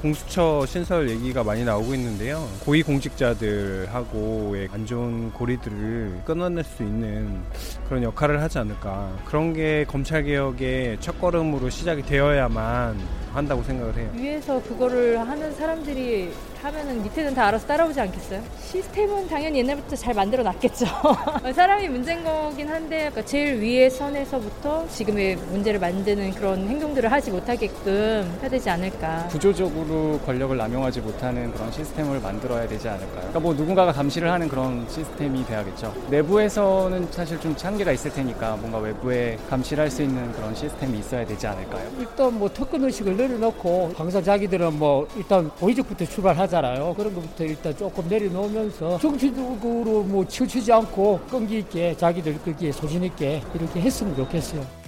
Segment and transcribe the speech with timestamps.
[0.00, 2.48] 공수처 신설 얘기가 많이 나오고 있는데요.
[2.64, 7.42] 고위 공직자들하고의 안 좋은 고리들을 끊어낼 수 있는
[7.86, 9.14] 그런 역할을 하지 않을까.
[9.26, 12.98] 그런 게 검찰 개혁의 첫걸음으로 시작이 되어야만
[13.32, 14.10] 한다고 생각을 해요.
[14.14, 18.42] 위에서 그거를 하는 사람들이 하면은 밑에는 다 알아서 따라오지 않겠어요?
[18.60, 20.84] 시스템은 당연히 옛날부터 잘 만들어 놨겠죠.
[21.54, 28.38] 사람이 문제인 거긴 한데 그러니까 제일 위에 선에서부터 지금의 문제를 만드는 그런 행동들을 하지 못하게끔
[28.42, 29.28] 해야 되지 않을까.
[29.30, 33.10] 구조적으로 권력을 남용하지 못하는 그런 시스템을 만들어야 되지 않을까요?
[33.20, 35.94] 그러니까 뭐 누군가가 감시를 하는 그런 시스템이 돼야겠죠.
[36.10, 41.26] 내부에서는 사실 좀 한계가 있을 테니까 뭔가 외부에 감시를 할 수 있는 그런 시스템이 있어야
[41.26, 41.90] 되지 않을까요?
[41.98, 46.92] 일단 뭐 특권 의식을 내려놓고 항상 자기들은 뭐 일단 보이직부터 출발하 잖아요.
[46.94, 53.42] 그런 것부터 일단 조금 내려놓으면서 정치적으로 뭐 치우치지 않고 끈기 있게 자기들 거기에 소신 있게
[53.54, 54.80] 이렇게 했으면 좋겠어요.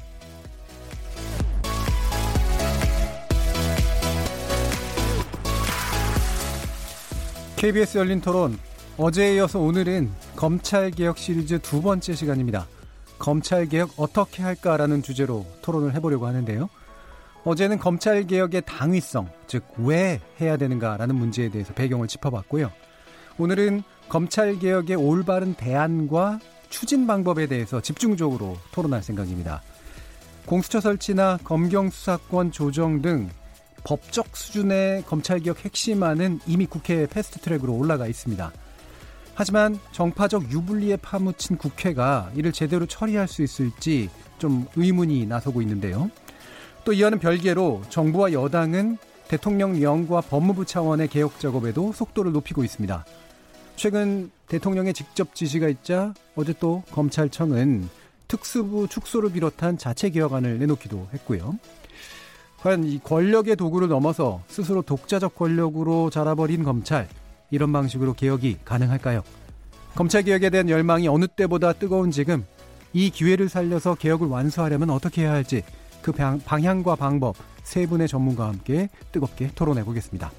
[7.57, 8.59] KBS 열린 토론
[8.97, 12.67] 어제에 이어서 오늘은 검찰개혁 시리즈 두 번째 시간입니다.
[13.21, 16.69] 검찰개혁 어떻게 할까라는 주제로 토론을 해보려고 하는데요.
[17.45, 22.71] 어제는 검찰 개혁의 당위성, 즉 왜 해야 되는가라는 문제에 대해서 배경을 짚어봤고요.
[23.39, 29.63] 오늘은 검찰 개혁의 올바른 대안과 추진 방법에 대해서 집중적으로 토론할 생각입니다.
[30.47, 33.29] 공수처 설치나 검경 수사권 조정 등
[33.85, 38.53] 법적 수준의 검찰 개혁 핵심안은 이미 국회 fast track으로 올라가 있습니다.
[39.35, 46.11] 하지만 정파적 유불리에 파묻힌 국회가 이를 제대로 처리할 수 있을지 좀 의문이 나서고 있는데요.
[46.85, 48.98] 또 이와는 별개로 정부와 여당은
[49.29, 53.05] 대통령령과 법무부 차원의 개혁 작업에도 속도를 높이고 있습니다.
[53.77, 57.89] 최근 대통령의 직접 지시가 있자 어제 또 검찰청은
[58.29, 61.57] 특수부 축소를 비롯한 자체 개혁안을 내놓기도 했고요.
[62.61, 67.09] 과연 이 권력의 도구를 넘어서 스스로 독자적 권력으로 자라버린 검찰
[67.51, 69.23] 이런 방식으로 개혁이 가능할까요?
[69.95, 72.45] 검찰 개혁에 대한 열망이 어느 때보다 뜨거운 지금
[72.92, 75.63] 이 기회를 살려서 개혁을 완수하려면 어떻게 해야 할지
[76.02, 80.30] 그 방향과 방법 세 분의 전문가와 함께 뜨겁게 토론해 보겠습니다.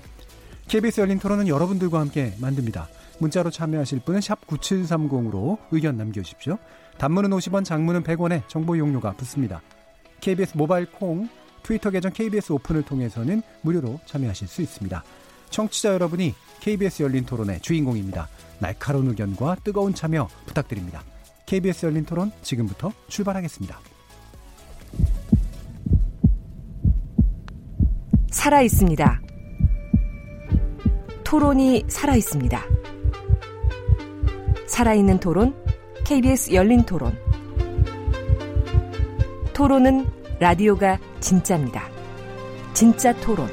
[0.68, 2.88] KBS 열린 토론은 여러분들과 함께 만듭니다.
[3.19, 6.57] 문자로 참여하실 분은 9730으로 의견 남겨주십시오.
[6.97, 9.62] 단문은 50원, 장문은 100원에 정보 용료가 붙습니다.
[10.22, 11.28] KBS 모바일 콩,
[11.63, 15.03] 트위터 계정 KBS 오픈을 통해서는 무료로 참여하실 수 있습니다.
[15.50, 18.28] 청취자 여러분이 KBS 열린 토론의 주인공입니다.
[18.59, 21.03] 날카로운 의견과 뜨거운 참여 부탁드립니다.
[21.46, 23.79] KBS 열린 토론 지금부터 출발하겠습니다.
[28.34, 29.22] 살아 있습니다.
[31.24, 32.62] 토론이 살아 있습니다.
[34.66, 35.56] 살아있는 토론,
[36.04, 37.16] KBS 열린 토론.
[39.54, 40.08] 토론은
[40.40, 41.88] 라디오가 진짜입니다.
[42.74, 43.48] 진짜 토론,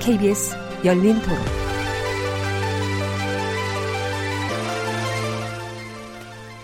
[0.00, 1.38] KBS 열린 토론.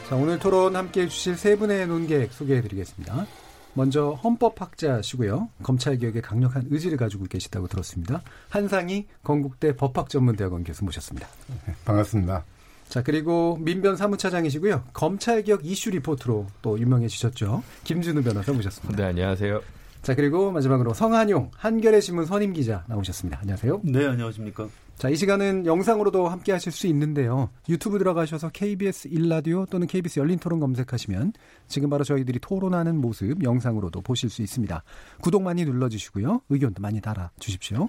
[0.08, 3.26] 자, 오늘 토론 함께 해주실 세 분의 논객 소개해 드리겠습니다.
[3.74, 5.48] 먼저 헌법학자시고요.
[5.62, 8.22] 검찰개혁에 강력한 의지를 가지고 계시다고 들었습니다.
[8.48, 11.28] 한상희 건국대 법학전문대학원 교수 모셨습니다.
[11.66, 12.44] 네, 반갑습니다.
[12.88, 14.84] 자, 그리고 민변 사무차장이시고요.
[14.92, 17.62] 검찰개혁 이슈 리포트로 또 유명해지셨죠.
[17.84, 18.96] 김준우 변호사 모셨습니다.
[18.96, 19.60] 네, 안녕하세요.
[20.02, 23.40] 자, 그리고 마지막으로 성한용 한겨레 신문 선임 기자 나오셨습니다.
[23.40, 23.80] 안녕하세요.
[23.84, 24.68] 네, 안녕하십니까.
[24.96, 27.50] 자, 이 시간은 영상으로도 함께 하실 수 있는데요.
[27.68, 31.32] 유튜브 들어가셔서 KBS 일라디오 또는 KBS 열린 토론 검색하시면
[31.66, 34.82] 지금 바로 저희들이 토론하는 모습 영상으로도 보실 수 있습니다.
[35.20, 36.42] 구독 많이 눌러주시고요.
[36.48, 37.88] 의견도 많이 달아주십시오.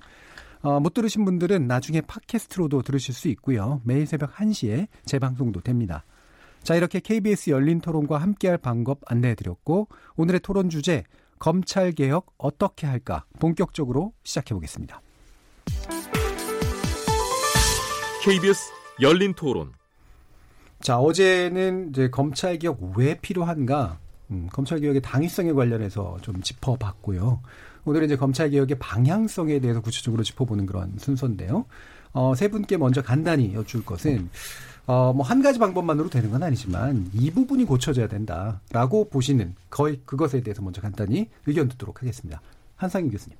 [0.64, 3.82] 어, 못 들으신 분들은 나중에 팟캐스트로도 들으실 수 있고요.
[3.84, 6.06] 매일 새벽 1시에 재방송도 됩니다.
[6.64, 11.04] 자, 이렇게 KBS 열린 토론과 함께할 방법 안내해드렸고 오늘의 토론 주제
[11.38, 15.02] 검찰 개혁 어떻게 할까 본격적으로 시작해 보겠습니다.
[18.26, 19.72] KBS 열린 토론.
[20.82, 24.00] 자, 어제는 이제 검찰 개혁 왜 필요한가?
[24.32, 27.42] 음, 검찰 개혁의 당위성에 관련해서 좀 짚어봤고요.
[27.86, 31.66] 오늘은 이제 검찰 개혁의 방향성에 대해서 구체적으로 짚어보는 그런 순서인데요.
[32.14, 34.28] 어, 세 분께 먼저 간단히 여쭐 것은
[34.88, 40.42] 어, 뭐 한 가지 방법만으로 되는 건 아니지만 이 부분이 고쳐져야 된다라고 보시는 거의 그것에
[40.42, 42.42] 대해서 먼저 간단히 의견 듣도록 하겠습니다.
[42.78, 43.38] 한상희 교수님.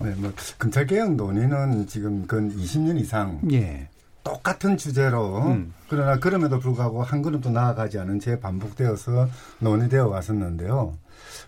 [0.00, 3.88] 네, 뭐 검찰 개혁 논의는 지금 근 20년 이상 예.
[4.24, 5.74] 똑같은 주제로 음.
[5.88, 9.28] 그러나 그럼에도 불구하고 한 걸음도 나아가지 않은 채 반복되어서
[9.58, 10.96] 논의되어 왔었는데요.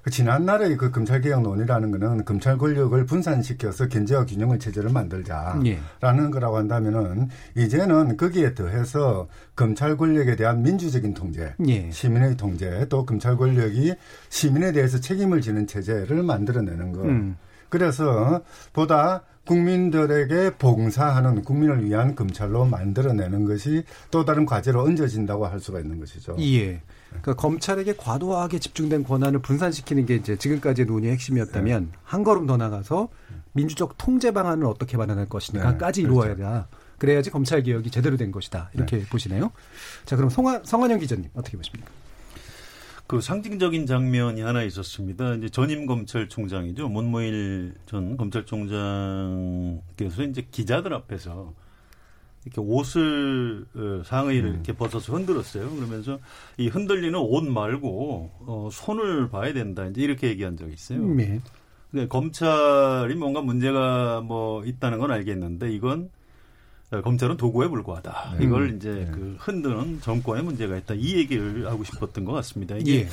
[0.03, 6.31] 그 지난 날의 그 검찰개혁 논의라는 거는 검찰 권력을 분산시켜서 견제와 균형의 체제를 만들자라는 예.
[6.31, 11.91] 거라고 한다면은 이제는 거기에 더해서 검찰 권력에 대한 민주적인 통제, 예.
[11.91, 13.95] 시민의 통제, 또 검찰 권력이
[14.29, 17.03] 시민에 대해서 책임을 지는 체제를 만들어내는 것.
[17.05, 17.37] 음.
[17.69, 18.43] 그래서
[18.73, 26.01] 보다 국민들에게 봉사하는 국민을 위한 검찰로 만들어내는 것이 또 다른 과제로 얹어진다고 할 수가 있는
[26.01, 26.37] 것이죠.
[26.41, 26.81] 예.
[27.09, 31.99] 그러니까 검찰에게 과도하게 집중된 권한을 분산시키는 게 이제 지금까지의 논의의 핵심이었다면 네.
[32.03, 33.09] 한 걸음 더 나가서
[33.53, 36.67] 민주적 통제 방안을 어떻게 마련할 것인가까지 네, 이루어야 다
[36.99, 38.71] 그래야지 검찰 개혁이 제대로 된 것이다.
[38.75, 39.53] 이렇게 보시네요.
[40.07, 41.91] 자, 그럼 성환, 성환영 기자님 어떻게 보십니까?
[43.07, 45.35] 그 상징적인 장면이 하나 있었습니다.
[45.35, 46.89] 이제 전임 검찰총장이죠.
[46.89, 51.53] 문무일 전 검찰총장께서 이제 기자들 앞에서
[52.45, 54.55] 이렇게 옷을 어, 상의를 음.
[54.55, 55.71] 이렇게 벗어서 흔들었어요.
[55.71, 56.19] 그러면서
[56.57, 59.87] 이 흔들리는 옷 말고 어, 손을 봐야 된다.
[59.87, 61.05] 이제 이렇게 얘기한 적이 있어요.
[61.07, 61.41] 네.
[61.91, 66.24] 근데 검찰이 뭔가 문제가 뭐 있다는 건 알겠는데 이건 어,
[66.91, 68.37] 검찰은 도구에 불과하다.
[68.39, 68.45] 네.
[68.45, 69.11] 이걸 이제 네.
[69.11, 70.95] 그 흔드는 정권에 문제가 있다.
[70.95, 72.77] 이 얘기를 하고 싶었던 것 같습니다.
[72.77, 73.09] 이게 예.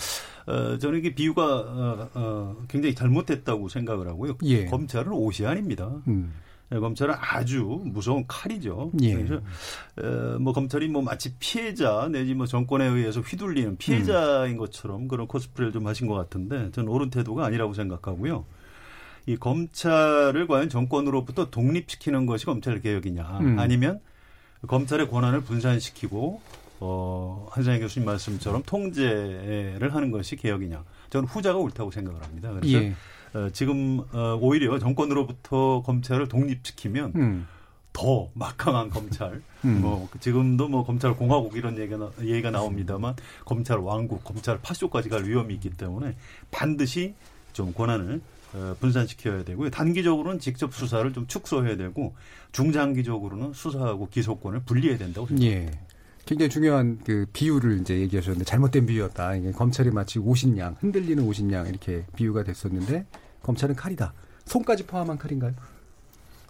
[0.51, 4.38] 어, 저는 이게 비유가 어, 어, 굉장히 잘못됐다고 생각을 하고요.
[4.44, 4.65] 예.
[4.65, 5.91] 검찰은 옷이 아닙니다.
[6.07, 6.33] 음.
[6.73, 8.91] 예, 검찰은 아주 무서운 칼이죠.
[9.01, 9.15] 예.
[9.15, 9.41] 그래서
[10.01, 15.74] 어, 뭐 검찰이 뭐 마치 피해자 내지 뭐 정권에 의해서 휘둘리는 피해자인 것처럼 그런 코스프레를
[15.74, 18.45] 좀 하신 것 같은데 저는 옳은 태도가 아니라고 생각하고요.
[19.25, 23.59] 이 검찰을 과연 정권으로부터 독립시키는 것이 검찰 개혁이냐 음.
[23.59, 24.00] 아니면
[24.68, 26.41] 검찰의 권한을 분산시키고
[26.81, 30.83] 어, 한상희 교수님 말씀처럼 통제를 하는 것이 개혁이냐.
[31.12, 32.51] 저는 후자가 옳다고 생각을 합니다.
[32.51, 32.95] 그래서 예.
[33.33, 37.47] 어, 지금 어, 오히려 정권으로부터 검찰을 독립시키면 음.
[37.94, 39.44] 더 막강한 검찰.
[39.63, 39.81] 음.
[39.81, 43.15] 뭐 지금도 뭐 검찰 공화국 이런 얘기가 나, 얘기가 나옵니다만
[43.45, 46.15] 검찰 왕국, 검찰 파쇼까지 갈 위험이 있기 때문에
[46.50, 47.13] 반드시
[47.53, 48.21] 좀 권한을 어,
[48.80, 49.69] 분산시켜야 되고요.
[49.69, 52.15] 단기적으로는 직접 수사를 좀 축소해야 되고
[52.51, 55.71] 중장기적으로는 수사하고 기소권을 분리해야 된다고 생각합니다.
[55.71, 55.80] 예.
[56.25, 59.36] 굉장히 중요한 그 비유를 이제 얘기하셨는데 잘못된 비유였다.
[59.36, 63.06] 이게 검찰이 마치 옷인 양, 흔들리는 옷인 양 이렇게 비유가 됐었는데
[63.42, 64.13] 검찰은 칼이다.
[64.45, 65.53] 손까지 포함한 칼인가요?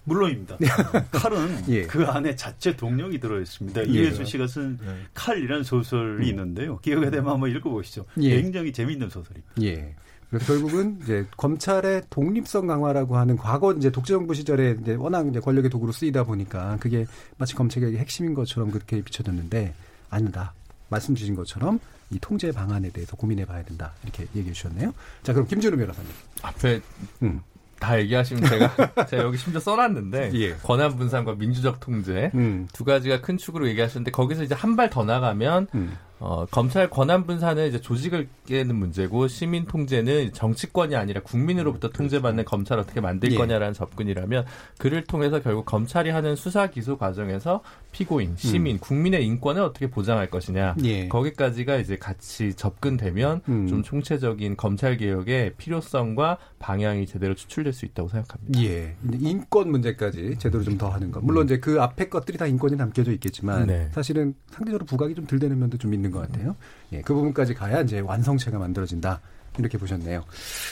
[0.03, 0.57] 물론입니다.
[1.11, 1.83] 칼은 예.
[1.83, 3.87] 그 안에 자체 동력이 들어 있습니다.
[3.87, 3.91] 예.
[3.91, 4.79] 이해수 씨가 쓴
[5.13, 6.79] 칼이라는 소설이 있는데요.
[6.79, 8.05] 기회가 되면 한번 읽어보시죠.
[8.19, 8.41] 예.
[8.41, 9.53] 굉장히 재미있는 소설입니다.
[9.61, 9.95] 예.
[10.31, 15.39] 그래서 결국은 이제 검찰의 독립성 강화라고 하는 과거 이제 독재 정부 시절에 이제 워낙 이제
[15.41, 17.05] 권력의 도구로 쓰이다 보니까 그게
[17.37, 19.73] 마치 검찰개혁의 핵심인 것처럼 그렇게 비춰졌는데
[20.09, 20.53] 아니다.
[20.89, 21.79] 말씀 주신 것처럼
[22.09, 23.91] 이 통제 방안에 대해서 고민해 봐야 된다.
[24.03, 24.93] 이렇게 얘기해 주셨네요.
[25.23, 26.09] 자, 그럼 김준우 변호사님.
[26.41, 26.81] 앞에
[27.23, 27.41] 음.
[27.79, 28.75] 다 얘기하시면 제가
[29.07, 30.53] 제가 여기 심지어 써놨는데 예.
[30.63, 32.67] 권한 분산과 민주적 통제 음.
[32.73, 35.97] 두 가지가 큰 축으로 얘기하셨는데 거기서 이제 한 발 더 나가면 음.
[36.21, 42.77] 어, 검찰 권한 분산은 이제 조직을 깨는 문제고 시민 통제는 정치권이 아니라 국민으로부터 통제받는 검찰
[42.77, 43.35] 을 어떻게 만들 예.
[43.35, 44.45] 거냐라는 접근이라면
[44.77, 50.75] 그를 통해서 결국 검찰이 하는 수사 기소 과정에서 피고인, 시민, 국민의 인권을 어떻게 보장할 것이냐
[50.83, 51.07] 예.
[51.07, 53.67] 거기까지가 이제 같이 접근되면 음.
[53.67, 58.61] 좀 총체적인 검찰 개혁의 필요성과 방향이 제대로 추출될 수 있다고 생각합니다.
[58.61, 58.95] 예.
[59.19, 61.23] 인권 문제까지 제대로 좀 더 하는 것.
[61.23, 63.89] 물론 이제 그 앞에 것들이 다 인권이 담겨져 있겠지만 네.
[63.91, 66.55] 사실은 상대적으로 부각이 좀 덜 되는 면도 좀 있는 것 같아요.
[66.91, 67.01] 예.
[67.01, 69.21] 그 부분까지 가야 이제 완성체가 만들어진다.
[69.57, 70.23] 이렇게 보셨네요.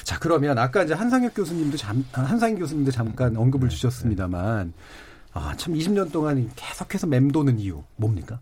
[0.04, 4.74] 자, 그러면 아까 이제 한상혁 교수님도 잠, 아, 한상희 교수님도 잠깐 언급을 주셨습니다만
[5.34, 8.40] 아, 참 20년 동안 계속해서 맴도는 이유 뭡니까?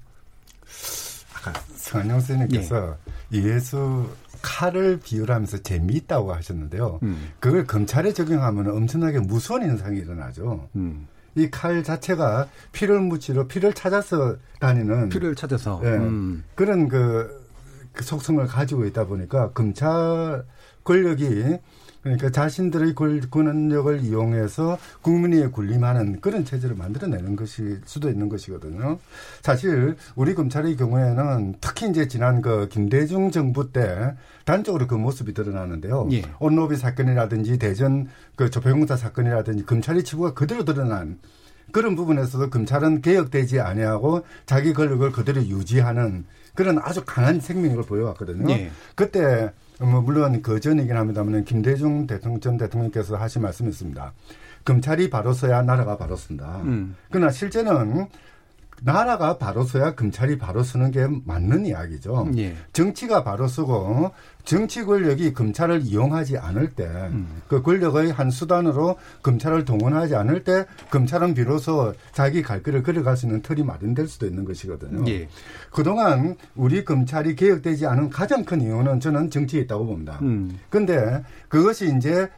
[1.36, 2.98] 아까 성한영 선생님께서
[3.34, 3.38] 예.
[3.38, 4.08] 이해수
[4.42, 7.00] 칼을 비유하면서 재미있다고 하셨는데요.
[7.04, 7.32] 음.
[7.39, 10.70] 그걸 검찰에 적용하면 엄청나게 무서운 현상이 일어나죠.
[10.75, 11.08] 음.
[11.38, 16.44] 이 칼 자체가 피를 묻히러 피를 찾아서 다니는 피를 찾아서 예, 음.
[16.56, 17.46] 그런 그,
[17.94, 20.44] 그 속성을 가지고 있다 보니까 검찰
[20.84, 21.58] 권력이
[22.08, 28.98] 그러니까 자신들의 권- 권력을 이용해서 국민이 군림하는 그런 체제를 만들어내는 것일 수도 있는 것이거든요.
[29.42, 34.14] 사실 우리 검찰의 경우에는 특히 이제 지난 그 김대중 정부 때
[34.46, 36.08] 단적으로 그 모습이 드러나는데요.
[36.14, 36.22] 예.
[36.40, 41.20] 온로비 사건이라든지 대전 그 조폐공사 사건이라든지 검찰의 치부가 그대로 드러난
[41.74, 46.24] 그런 부분에서도 검찰은 개혁되지 아니하고 자기 권력을 그대로 유지하는
[46.56, 48.50] 그런 아주 강한 생명력을 보여왔거든요.
[48.52, 48.72] 예.
[48.96, 54.13] 그때 뭐 물론 그 전이긴 합니다만 김대중 대통령 전 대통령께서 하신 말씀이 있습니다.
[54.65, 56.62] 검찰이 바로 서야 나라가 바로 쓴다.
[56.63, 56.96] 음.
[57.10, 58.07] 그러나 실제는
[58.84, 62.31] 나라가 바로 서야 검찰이 바로 서는 게 맞는 이야기죠.
[62.38, 62.55] 예.
[62.74, 64.12] 정치가 바로 서고
[64.43, 67.41] 정치 권력이 검찰을 이용하지 않을 때, 음.
[67.48, 73.25] 그 권력의 한 수단으로 검찰을 동원하지 않을 때, 검찰은 비로소 자기 갈 길을 걸어갈 수
[73.25, 75.10] 있는 틀이 마련될 수도 있는 것이거든요.
[75.12, 75.27] 예.
[75.72, 80.19] 그동안 우리 검찰이 개혁되지 않은 가장 큰 이유는 저는 정치에 있다고 봅니다.
[80.22, 80.57] 음.
[80.69, 82.29] 근데 그것이 이제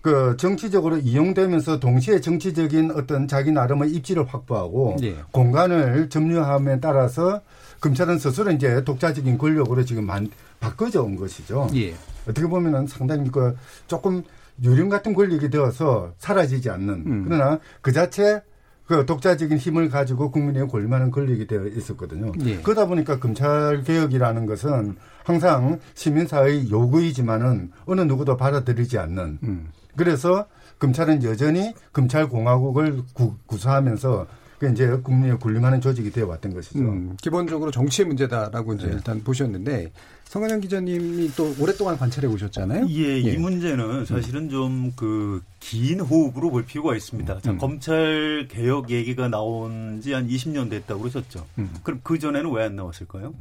[0.00, 5.16] 그 정치적으로 이용되면서 동시에 정치적인 어떤 자기 나름의 입지를 확보하고 예.
[5.32, 7.40] 공간을 점유함에 따라서
[7.80, 10.28] 검찰은 스스로 이제 독자적인 권력으로 지금 만,
[10.60, 11.68] 바꿔져 온 것이죠.
[11.74, 11.94] 예.
[12.28, 14.22] 어떻게 보면은 상당히 그 조금
[14.62, 17.24] 유령 같은 권력이 되어서 사라지지 않는 음.
[17.26, 18.42] 그러나 그 자체
[18.86, 22.32] 그 독자적인 힘을 가지고 국민의 권리많은 권력이 되어 있었거든요.
[22.46, 22.56] 예.
[22.62, 29.38] 그러다 보니까 검찰 개혁이라는 것은 항상 시민사회의 요구이지만은 어느 누구도 받아들이지 않는.
[29.42, 29.68] 음.
[29.98, 30.46] 그래서
[30.78, 34.26] 검찰은 여전히 검찰 공화국을 구, 구사하면서
[34.58, 36.78] 그 이제 국민의 군림하는 조직이 되어 왔던 것이죠.
[36.80, 38.92] 음, 기본적으로 정치의 문제다라고 이제 네.
[38.94, 39.92] 일단 보셨는데
[40.24, 42.86] 성관영 기자님이 또 오랫동안 관찰해 오셨잖아요.
[42.90, 47.40] 예, 이 문제는 사실은 좀 그 긴 호흡으로 볼 필요가 있습니다.
[47.40, 47.58] 자, 음.
[47.58, 51.44] 검찰 개혁 얘기가 나온 지 한 20년 됐다고 그러셨죠.
[51.58, 51.70] 음.
[51.82, 53.34] 그럼 그 전에는 왜 안 나왔을까요?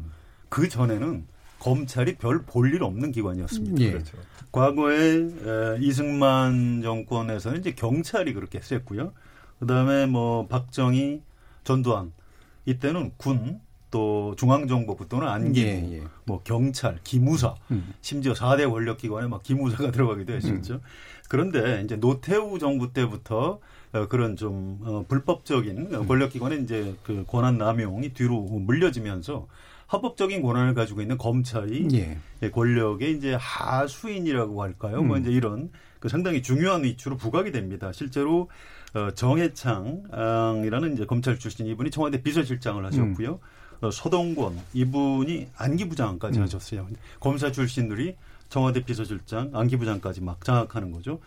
[0.50, 1.26] 그 전에는
[1.60, 3.82] 검찰이 별 볼 일 없는 기관이었습니다.
[3.82, 3.92] 예.
[3.92, 4.18] 그렇죠.
[4.52, 9.14] 과거에 에, 이승만 정권에서는 이제 경찰이 그렇게 했었고요.
[9.60, 11.22] 그다음에 뭐 박정희,
[11.64, 12.12] 전두환
[12.66, 13.60] 이때는 군
[13.90, 16.04] 또 중앙정보부 또는 안기부, 예, 예.
[16.26, 17.94] 뭐 경찰, 기무사, 음.
[18.02, 20.74] 심지어 4대 권력기관에 막 기무사가 들어가기도 했었죠.
[20.74, 20.80] 음.
[21.30, 23.60] 그런데 이제 노태우 정부 때부터
[23.94, 29.48] 어, 그런 좀 어, 불법적인 어, 권력기관의 이제 그 권한 남용이 뒤로 물려지면서
[29.88, 32.18] 합법적인 권한을 가지고 있는 검찰이 예.
[32.44, 35.02] 예, 권력의 이제 하수인이라고 할까요?
[35.02, 35.22] 뭐 음.
[35.22, 37.92] 이제 이런 그 상당히 중요한 위치로 부각이 됩니다.
[37.94, 38.50] 실제로
[38.94, 43.40] 어, 정해창이라는 이제 검찰 출신 이분이 청와대 비서실장을 하셨고요.
[43.82, 46.44] 어, 서동권 이분이 안기부장까지 음.
[46.44, 46.88] 하셨어요.
[47.20, 48.16] 검사 출신들이
[48.50, 51.20] 청와대 비서실장, 안기부장까지 막 장악하는 거죠.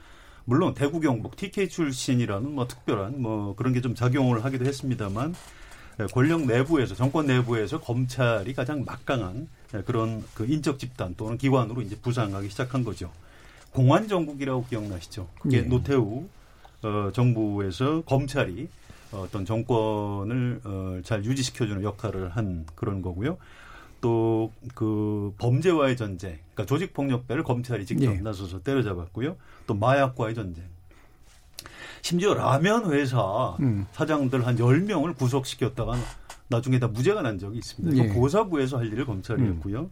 [0.44, 5.34] 물론 대구 경북 TK 출신이라는 뭐 특별한 뭐 그런 게 좀 작용을 하기도 했습니다만 예,
[6.06, 11.96] 권력 내부에서 정권 내부에서 검찰이 가장 막강한 예, 그런 그 인적 집단 또는 기관으로 이제
[11.96, 13.10] 부상하기 시작한 거죠.
[13.72, 15.28] 공안 정국이라고 기억나시죠?
[15.40, 15.62] 그게 예.
[15.62, 16.26] 노태우
[16.82, 18.68] 어, 정부에서 검찰이
[19.12, 23.38] 어떤 정권을 어, 잘 유지시켜주는 역할을 한 그런 거고요.
[24.00, 28.20] 또 그 범죄와의 전쟁, 그러니까 조직 폭력배를 검찰이 직접 예.
[28.20, 29.36] 나서서 때려잡았고요.
[29.66, 30.64] 또 마약과의 전쟁.
[32.02, 33.86] 심지어 라면 회사 음.
[33.92, 35.96] 사장들 한 10명을 구속시켰다가
[36.48, 38.04] 나중에 다 무죄가 난 적이 있습니다.
[38.04, 38.08] 예.
[38.08, 39.54] 고사부에서 할 일을 검찰이 음.
[39.54, 39.90] 했고요.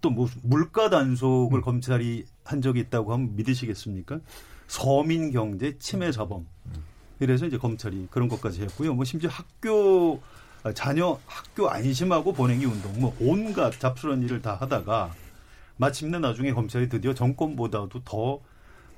[0.00, 4.20] 또 뭐 물가 단속을 검찰이 한 적이 있다고 하면 믿으시겠습니까?
[4.66, 6.46] 서민 경제 침해 사범.
[7.20, 8.94] 이래서 이제 검찰이 그런 것까지 했고요.
[8.94, 10.22] 뭐 심지어 학교
[10.62, 15.10] 아, 자녀 학교 안심하고 보내기 운동 뭐 온갖 잡스러운 일을 다 하다가
[15.76, 18.40] 마침내 나중에 검찰이 드디어 정권보다도 더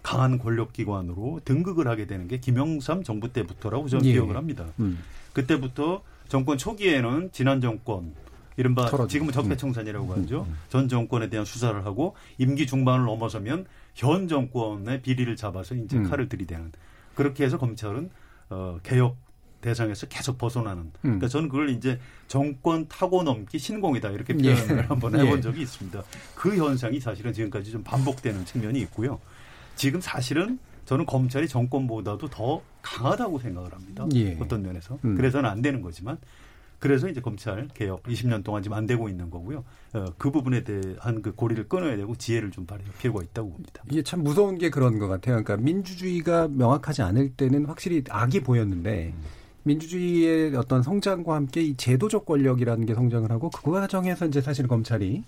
[0.03, 4.13] 강한 권력기관으로 등극을 하게 되는 게 김영삼 정부 때부터라고 저는 예.
[4.13, 4.67] 기억을 합니다.
[4.81, 4.99] 음.
[5.33, 8.15] 그때부터 정권 초기에는 지난 정권
[8.57, 9.09] 이른바 털어주고.
[9.09, 10.47] 지금은 적폐청산이라고 하죠.
[10.69, 16.09] 전 정권에 대한 수사를 하고 임기 중반을 넘어서면 현 정권의 비리를 잡아서 이제 음.
[16.09, 16.73] 칼을 들이대는
[17.15, 18.11] 그렇게 해서 검찰은
[18.51, 19.17] 어, 개혁
[19.63, 20.91] 대상에서 계속 벗어나는.
[21.01, 24.55] 그러니까 저는 그걸 이제 정권 타고 넘기 신공이다 이렇게 예.
[24.55, 25.41] 표현을 한번 해본 예.
[25.41, 26.03] 적이 있습니다.
[26.35, 29.21] 그 현상이 사실은 지금까지 좀 반복되는 측면이 있고요.
[29.77, 34.07] 지금 사실은 저는 검찰이 정권보다도 더 강하다고 생각을 합니다.
[34.15, 34.37] 예.
[34.41, 34.99] 어떤 면에서.
[35.05, 35.15] 음.
[35.15, 36.19] 그래서는 안 되는 거지만
[36.83, 39.63] 그래서 이제 검찰 개혁 20년 동안 지금 안 되고 있는 거고요.
[39.93, 43.85] 어, 그 부분에 대한 그 고리를 끊어야 되고 지혜를 좀 발휘할 필요가 있다고 봅니다.
[43.89, 45.43] 이게 참 무서운 게 그런 것 같아요.
[45.45, 49.15] 그러니까 민주주의가 명확하지 않을 때는 확실히 악이 보였는데
[49.63, 55.23] 민주주의의 어떤 성장과 함께 이 제도적 권력이라는 게 성장을 하고 그 과정에서 이제 사실 검찰이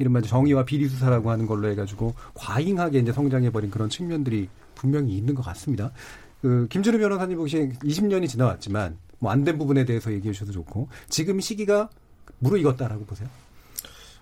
[0.00, 5.42] 이른바 정의와 비리 수사라고 하는 걸로 해가지고 과잉하게 이제 성장해버린 그런 측면들이 분명히 있는 것
[5.42, 5.92] 같습니다.
[6.40, 11.38] 그 김준우 변호사님 보시기에 20년이 지나왔지만 뭐 안 된 부분에 대해서 얘기해 주셔도 좋고 지금
[11.38, 11.90] 시기가
[12.38, 13.28] 무르익었다라고 보세요.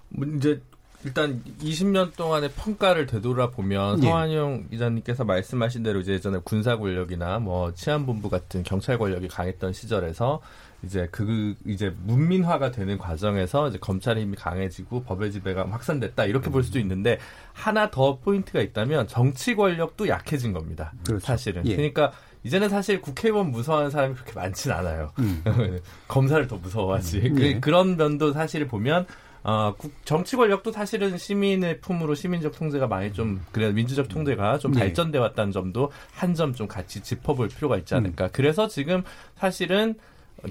[0.08, 0.60] 뭐 이제
[1.04, 4.06] 일단 20년 동안의 평가를 되돌아보면 예.
[4.08, 10.40] 성한용 기자님께서 말씀하신 대로 이제 예전에 군사 권력이나 뭐 치안본부 같은 경찰 권력이 강했던 시절에서
[10.84, 16.62] 이제 그 이제 문민화가 되는 과정에서 이제 검찰의 힘이 강해지고 법의 지배가 확산됐다 이렇게 볼
[16.62, 17.18] 수도 있는데
[17.52, 20.92] 하나 더 포인트가 있다면 정치 권력도 약해진 겁니다.
[21.04, 21.26] 그렇죠.
[21.26, 21.66] 사실은.
[21.66, 21.74] 예.
[21.74, 22.12] 그러니까
[22.44, 25.10] 이제는 사실 국회의원 무서워하는 사람이 그렇게 많진 않아요.
[25.18, 25.42] 음.
[26.06, 27.18] 검사를 더 무서워하지.
[27.30, 27.34] 음.
[27.34, 27.58] 그, 예.
[27.60, 29.06] 그 런 면도 사실 보면
[29.42, 34.72] 어, 국- 정치 권력도 사실은 시민의 품으로 시민적 통제가 많이 좀 그래 민주적 통제가 좀
[34.72, 34.80] 네.
[34.80, 37.98] 발전돼 왔다는 점도 한 점 좀 같이 짚어볼 필요가 있지 음.
[37.98, 38.28] 않을까.
[38.32, 39.02] 그래서 지금
[39.36, 39.94] 사실은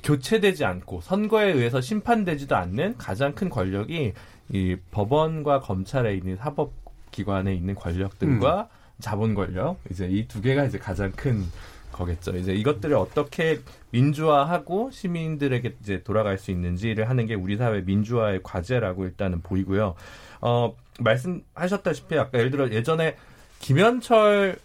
[0.03, 4.13] 교체되지 않고 선거에 의해서 심판되지도 않는 가장 큰 권력이
[4.49, 6.73] 이 법원과 검찰에 있는 사법
[7.11, 8.65] 기관에 있는 권력들과 음.
[8.99, 11.43] 자본 권력 이제 이 두 개가 이제 가장 큰
[11.91, 12.35] 거겠죠.
[12.37, 13.59] 이제 이것들을 어떻게
[13.91, 19.95] 민주화하고 시민들에게 이제 돌아갈 수 있는지를 하는 게 우리 사회 민주화의 과제라고 일단은 보이고요.
[20.41, 23.15] 어, 말씀하셨다시피 아까 예를 들어 예전에
[23.59, 24.57] 김현철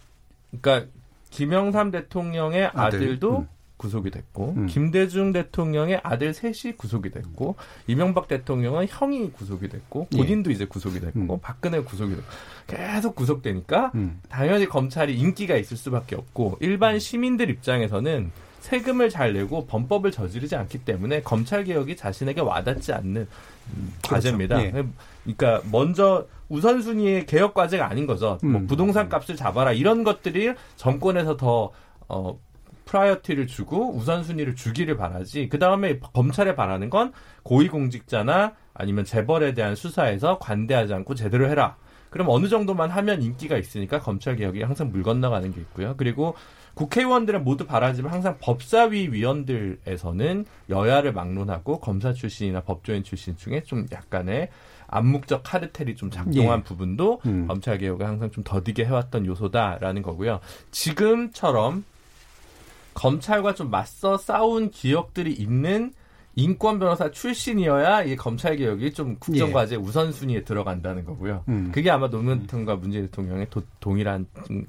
[0.61, 0.91] 그러니까
[1.31, 2.99] 김영삼 대통령의 아들.
[2.99, 3.47] 아들도 음.
[3.83, 4.65] 구속이 됐고 음.
[4.67, 10.17] 김대중 대통령의 아들 셋이 구속이 됐고 이명박 대통령은 형이 구속이 됐고 예.
[10.17, 10.55] 본인도 예.
[10.55, 11.39] 이제 구속이 됐고 음.
[11.41, 12.27] 박근혜 구속이 됐고
[12.67, 14.21] 계속 구속되니까 음.
[14.29, 20.85] 당연히 검찰이 인기가 있을 수밖에 없고 일반 시민들 입장에서는 세금을 잘 내고 범법을 저지르지 않기
[20.85, 23.27] 때문에 검찰 개혁이 자신에게 와닿지 않는
[24.01, 24.07] 그렇죠.
[24.07, 24.63] 과제입니다.
[24.63, 24.85] 예.
[25.25, 28.37] 그러니까 먼저 우선순위의 개혁 과제가 아닌 거죠.
[28.41, 28.67] 뭐 음.
[28.67, 31.71] 부동산 값을 잡아라 이런 것들이 정권에서 더
[32.07, 32.39] 어,
[32.93, 35.49] priority를 주고 우선순위를 주기를 바라지.
[35.49, 41.75] 그 다음에 검찰에 바라는 건 고위공직자나 아니면 재벌에 대한 수사에서 관대하지 않고 제대로 해라.
[42.11, 45.95] 그럼 어느 정도만 하면 인기가 있으니까 검찰 개혁이 항상 물 건너가는 게 있고요.
[45.97, 46.35] 그리고
[46.75, 54.49] 국회의원들은 모두 바라지만 항상 법사위 위원들에서는 여야를 막론하고 검사 출신이나 법조인 출신 중에 좀 약간의
[54.87, 56.63] 암묵적 카르텔이 좀 작동한 예.
[56.63, 57.47] 부분도 음.
[57.47, 60.39] 검찰 개혁을 항상 좀 더디게 해왔던 요소다라는 거고요.
[60.69, 61.83] 지금처럼
[62.93, 65.93] 검찰과 좀 맞서 싸운 기억들이 있는
[66.35, 69.79] 인권 변호사 출신이어야 이 검찰 개혁이 좀 국정 과제 예.
[69.79, 71.43] 우선순위에 들어간다는 거고요.
[71.47, 71.71] 음.
[71.71, 74.25] 그게 아마 노무현 대통령과 문재인 대통령의 도, 동일한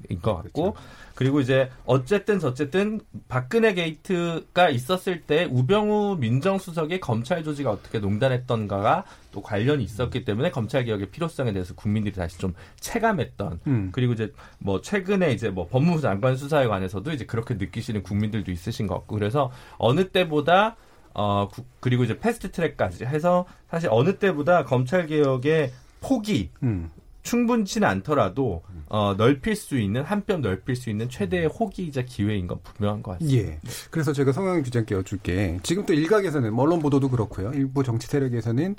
[0.09, 0.75] 인것 같고 그렇죠.
[1.15, 9.05] 그리고 이제 어쨌든 저쨌든 박근혜 게이트가 있었을 때 우병우 민정수석의 검찰 조직이 어떻게 농단했던가가
[9.35, 13.89] 또 관련이 있었기 때문에 검찰 개혁의 필요성에 대해서 국민들이 다시 좀 체감했던 음.
[13.91, 18.87] 그리고 이제 뭐 최근에 이제 뭐 법무부 장관 수사에 관해서도 이제 그렇게 느끼시는 국민들도 있으신
[18.87, 20.77] 것 같고 그래서 어느 때보다
[21.13, 26.89] 어 구, 그리고 이제 패스트 트랙까지 해서 사실 어느 때보다 검찰 개혁의 폭이 음.
[27.25, 33.03] 충분치는 않더라도 어, 넓힐 수 있는 한뼘 넓힐 수 있는 최대의 호기이자 기회인 건 분명한
[33.03, 33.49] 것 같습니다.
[33.49, 33.59] 예.
[33.89, 37.51] 그래서 제가 성형 규장께 여쭐게 지금 또 일각에서는 뭐 언론 보도도 그렇고요.
[37.53, 38.75] 일부 정치 세력에서는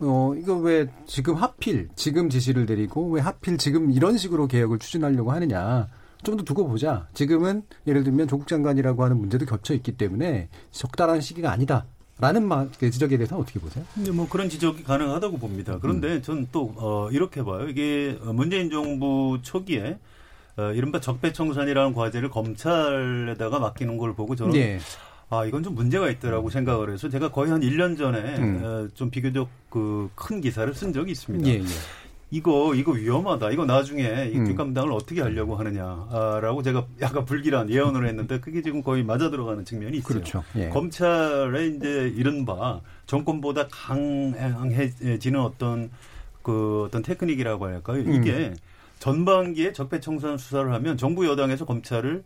[0.00, 5.32] 어 이거 왜 지금 하필 지금 지시를 내리고 왜 하필 지금 이런 식으로 개혁을 추진하려고
[5.32, 5.88] 하느냐.
[6.24, 7.06] 좀 더 두고 보자.
[7.14, 11.86] 지금은 예를 들면 조국 장관이라고 하는 문제도 겹쳐 있기 때문에 적당한 시기가 아니다.
[12.18, 13.84] 라는 말, 그 지적에 대해서 어떻게 보세요?
[13.94, 15.78] 네, 뭐 그런 지적이 가능하다고 봅니다.
[15.80, 16.22] 그런데 음.
[16.22, 17.68] 저는 또, 어, 이렇게 봐요.
[17.68, 19.98] 이게 문재인 정부 초기에
[20.56, 24.78] 어, 이른바 적폐청산이라는 과제를 검찰에다가 맡기는 걸 보고 저는 네.
[25.28, 28.62] 아, 이건 좀 문제가 있더라고 생각을 해서 제가 거의 한 1년 전에 음.
[28.64, 31.48] 어, 좀 비교적 그 큰 기사를 쓴 적이 있습니다.
[31.48, 31.64] 예, 예.
[32.30, 33.50] 이거 이거 위험하다.
[33.52, 34.44] 이거 나중에 이 음.
[34.46, 34.94] 뒷감당을 음.
[34.94, 40.08] 어떻게 하려고 하느냐라고 제가 약간 불길한 예언을 했는데 그게 지금 거의 맞아 들어가는 측면이 있어요.
[40.08, 40.44] 그렇죠.
[40.56, 40.68] 예.
[40.70, 45.90] 검찰의 이제 이른바 정권보다 강해지는 어떤
[46.42, 48.00] 그 어떤 테크닉이라고 할까요?
[48.00, 48.56] 이게 음.
[48.98, 52.24] 전반기에 적폐청산 수사를 하면 정부 여당에서 검찰을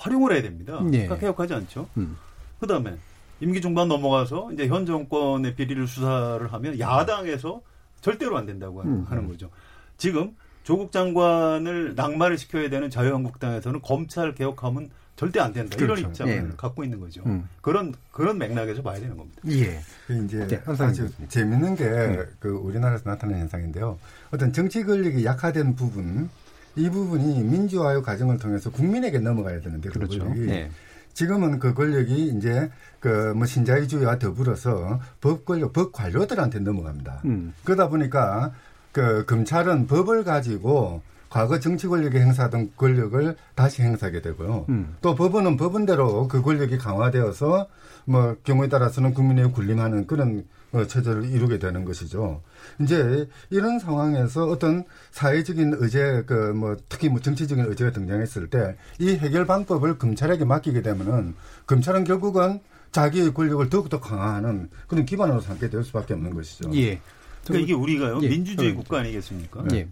[0.00, 0.80] 활용을 해야 됩니다.
[0.86, 1.04] 예.
[1.04, 1.88] 그러니까 개혁하지 않죠.
[1.98, 2.16] 음.
[2.58, 2.96] 그다음에
[3.40, 7.60] 임기 중반 넘어가서 이제 현 정권의 비리를 수사를 하면 야당에서
[8.00, 9.04] 절대로 안 된다고 음.
[9.08, 9.50] 하는 거죠.
[9.98, 15.76] 지금 조국 장관을 낙마를 시켜야 되는 자유한국당에서는 검찰 개혁하면 절대 안 된다.
[15.76, 16.00] 그렇죠.
[16.00, 16.56] 이런 입장을 예.
[16.56, 17.22] 갖고 있는 거죠.
[17.26, 17.46] 음.
[17.60, 19.42] 그런 그런 맥락에서 봐야 되는 겁니다.
[19.48, 19.78] 예.
[20.06, 22.64] 그 이제 네, 아주 재밌는 게그 음.
[22.64, 23.98] 우리나라에서 나타나는 현상인데요.
[24.30, 26.30] 어떤 정치 권력이 약화된 부분
[26.76, 30.24] 이 부분이 민주화의 과정을 통해서 국민에게 넘어가야 되는데 그 그렇죠.
[30.24, 30.70] 그 네.
[31.14, 37.22] 지금은 그 권력이 이제 그 뭐 신자유주의와 더불어서 법 권력, 법 관료들한테 넘어갑니다.
[37.24, 37.52] 음.
[37.64, 38.52] 그러다 보니까
[38.92, 44.66] 그 검찰은 법을 가지고 과거 정치 권력이 행사하던 권력을 다시 행사하게 되고요.
[44.68, 44.96] 음.
[45.00, 47.66] 또 법원은 법원대로 그 권력이 강화되어서
[48.04, 52.42] 뭐 경우에 따라서는 국민의 군림하는 그런 어, 체제를 이루게 되는 것이죠.
[52.80, 59.16] 이제 이런 상황에서 어떤 사회적인 의제, 그 뭐 특히 뭐 정치적인 의제가 등장했을 때 이
[59.16, 61.34] 해결 방법을 검찰에게 맡기게 되면은
[61.66, 62.60] 검찰은 결국은
[62.92, 66.70] 자기의 권력을 더욱더 강화하는 그런 기반으로 삼게 될 수밖에 없는 것이죠.
[66.74, 67.00] 예.
[67.44, 68.28] 그러니까 이게 우리가요 예.
[68.28, 69.64] 민주주의 국가 아니겠습니까?
[69.72, 69.88] 예.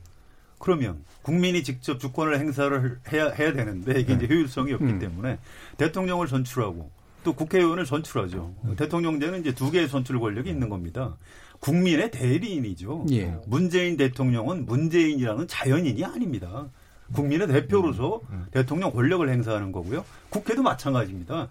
[0.59, 4.25] 그러면 국민이 직접 주권을 행사를 해야 해야 되는데 이게 네.
[4.25, 4.99] 이제 효율성이 없기 음.
[4.99, 5.39] 때문에
[5.77, 6.91] 대통령을 선출하고
[7.25, 8.55] 또 국회의원을 선출하죠.
[8.65, 8.77] 음.
[8.77, 11.17] 대통령제는 이제 두 개의 선출 권력이 있는 겁니다.
[11.61, 13.07] 국민의 대리인이죠.
[13.11, 13.37] 예.
[13.47, 16.69] 문재인 대통령은 문재인이라는 자연인이 아닙니다.
[17.15, 18.35] 국민의 대표로서 음.
[18.35, 18.47] 음.
[18.51, 20.05] 대통령 권력을 행사하는 거고요.
[20.31, 21.49] 국회도 마찬가지입니다.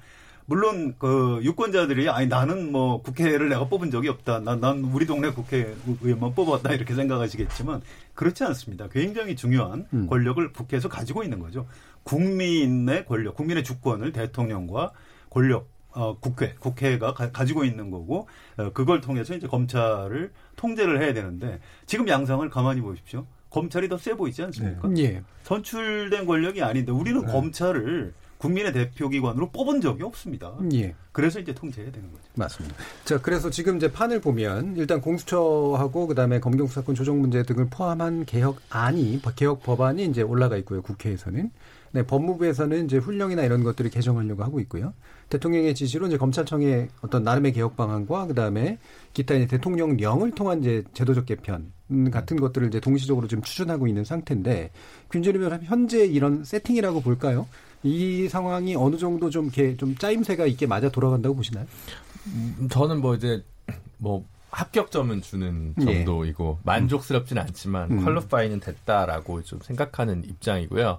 [0.49, 4.39] 물론 그 유권자들이 아니 나는 뭐 국회를 내가 뽑은 적이 없다.
[4.39, 7.81] 난, 난 우리 동네 국회의원만 뽑았다 이렇게 생각하시겠지만
[8.13, 8.87] 그렇지 않습니다.
[8.87, 10.07] 굉장히 중요한 음.
[10.07, 11.67] 권력을 국회에서 가지고 있는 거죠.
[12.03, 14.93] 국민의 권력, 국민의 주권을 대통령과
[15.29, 21.11] 권력 어, 국회, 국회가 가, 지고 있는 거고, 어, 그걸 통해서 이제 검찰을 통제를 해야
[21.11, 23.25] 되는데, 지금 양상을 가만히 보십시오.
[23.49, 24.87] 검찰이 더 세 보이지 않습니까?
[24.89, 25.01] 네.
[25.01, 25.23] 예.
[25.43, 27.31] 선출된 권력이 아닌데, 우리는 네.
[27.31, 30.53] 검찰을 국민의 대표기관으로 뽑은 적이 없습니다.
[30.73, 30.93] 예.
[31.11, 32.23] 그래서 이제 통제해야 되는 거죠.
[32.35, 32.75] 맞습니다.
[33.03, 39.19] 자, 그래서 지금 이제 판을 보면 일단 공수처하고 그다음에 검경수사권 조정 문제 등을 포함한 개혁안이
[39.35, 40.83] 개혁 법안이 이제 올라가 있고요.
[40.83, 41.49] 국회에서는
[41.93, 44.93] 네, 법무부에서는 이제 훈령이나 이런 것들을 개정하려고 하고 있고요.
[45.29, 48.77] 대통령의 지시로 이제 검찰청의 어떤 나름의 개혁 방안과 그다음에
[49.13, 51.71] 기타 이제 대통령령을 통한 이제 제도적 개편
[52.11, 54.71] 같은 것들을 이제 동시적으로 지금 추진하고 있는 상태인데
[55.09, 57.47] 균준이 변호사 현재 이런 세팅이라고 볼까요?
[57.83, 61.65] 이 상황이 어느 정도 좀 이렇게 좀 짜임새가 있게 맞아 돌아간다고 보시나요?
[62.27, 63.43] 음, 저는 뭐 이제
[63.97, 65.85] 뭐 합격점은 주는 예.
[65.85, 66.61] 정도이고 예.
[66.63, 68.05] 만족스럽진 않지만 음.
[68.05, 70.97] 퀄리파이는 됐다라고 좀 생각하는 입장이고요.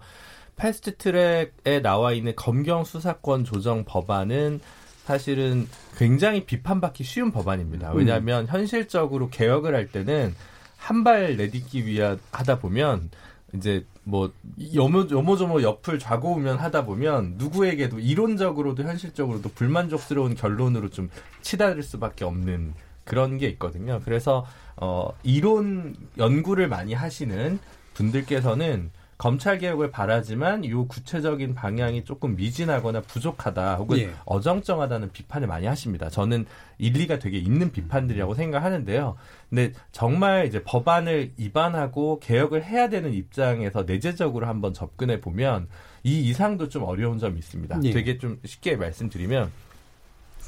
[0.59, 4.61] 패스트 트랙에 나와 있는 검경 수사권 조정 법안은
[5.05, 5.67] 사실은
[5.97, 7.93] 굉장히 비판받기 쉬운 법안입니다.
[7.93, 7.97] 음.
[7.97, 8.47] 왜냐하면 음.
[8.49, 10.35] 현실적으로 개혁을 할 때는
[10.77, 13.11] 한 발 내딛기 위하 다 보면
[13.55, 14.33] 이제 뭐
[14.75, 21.11] 여모 여모저모 옆을 좌고우면 하다 보면 누구에게도 이론적으로도 현실적으로도 불만족스러운 결론으로 좀
[21.43, 24.01] 치달을 수밖에 없는 그런 게 있거든요.
[24.05, 27.59] 그래서 어 이론 연구를 많이 하시는
[27.95, 34.15] 분들께서는 검찰 개혁을 바라지만 이 구체적인 방향이 조금 미진하거나 부족하다 혹은 예.
[34.25, 36.09] 어정쩡하다는 비판을 많이 하십니다.
[36.09, 36.47] 저는
[36.79, 39.17] 일리가 되게 있는 비판들이라고 생각하는데요.
[39.51, 45.67] 근데 정말 이제 법안을 입안하고 개혁을 해야 되는 입장에서 내재적으로 한번 접근해 보면
[46.05, 47.81] 이 이상도 좀 어려운 점이 있습니다.
[47.83, 47.91] 예.
[47.91, 49.51] 되게 좀 쉽게 말씀드리면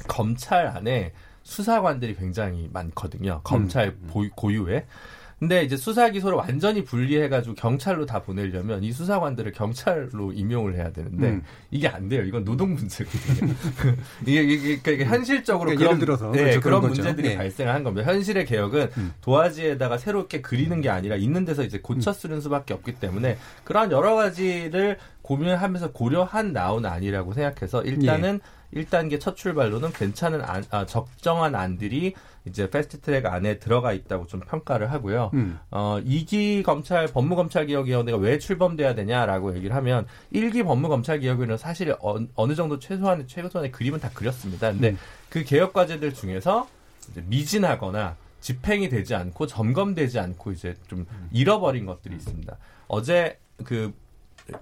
[0.07, 1.11] 검찰 안에
[1.43, 3.41] 수사관들이 굉장히 많거든요.
[3.43, 4.29] 검찰 음.
[4.33, 4.85] 고유에.
[5.41, 11.29] 근데 이제 수사 기소를 완전히 분리해가지고 경찰로 다 보내려면 이 수사관들을 경찰로 임용을 해야 되는데
[11.29, 11.41] 음.
[11.71, 12.21] 이게 안 돼요.
[12.21, 13.51] 이건 노동 문제거든요.
[14.27, 17.37] 이게, 이게, 이게 현실적으로 그러니까 그런, 들어서, 네, 그렇죠, 그런, 그런 문제들이 네.
[17.37, 18.07] 발생한 겁니다.
[18.07, 19.13] 현실의 개혁은 음.
[19.21, 24.13] 도화지에다가 새롭게 그리는 게 아니라 있는 데서 이제 고쳐 쓰는 수밖에 없기 때문에 그러한 여러
[24.13, 28.60] 가지를 고민하면서 고려한 나온 아니라고 생각해서 일단은 예.
[28.73, 32.13] 1단계 첫 출발로는 괜찮은 안, 아, 적정한 안들이
[32.45, 35.31] 이제 패스트트랙 안에 들어가 있다고 좀 평가를 하고요.
[35.33, 35.59] 음.
[35.69, 42.79] 어, 2기 검찰 법무검찰개혁위원회가 왜 출범돼야 되냐라고 얘기를 하면 1기 법무검찰개혁위원회는 사실 어, 느 정도
[42.79, 44.71] 최소한의 최소한의 그림은 다 그렸습니다.
[44.71, 44.97] 근데 음.
[45.29, 46.67] 그 개혁 과제들 중에서
[47.27, 51.29] 미진하거나 집행이 되지 않고 점검되지 않고 이제 좀 음.
[51.31, 52.57] 잃어버린 것들이 있습니다.
[52.87, 53.93] 어제 그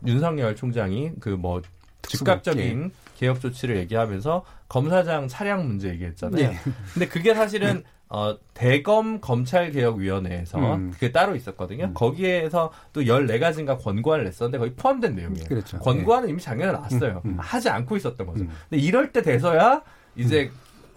[0.05, 1.61] 윤석열 총장이 그뭐
[2.03, 6.51] 즉각적인 개혁 조치를 얘기하면서 검사장 차량 문제 얘기했잖아요.
[6.51, 6.57] 네.
[6.93, 10.91] 근데 그게 사실은 어, 대검 검찰개혁위원회에서 음.
[10.91, 11.85] 그게 따로 있었거든요.
[11.85, 11.93] 음.
[11.93, 15.49] 거기에서 또 14가지인가 권고안을 냈었는데 거의 포함된 내용이에요.
[15.49, 15.79] 그렇죠.
[15.79, 16.31] 권고안은 네.
[16.31, 17.21] 이미 작년에 나왔어요.
[17.25, 17.37] 음, 음.
[17.37, 18.43] 하지 않고 있었던 거죠.
[18.45, 18.49] 음.
[18.69, 19.81] 근데 이럴 때 돼서야
[20.15, 20.49] 이제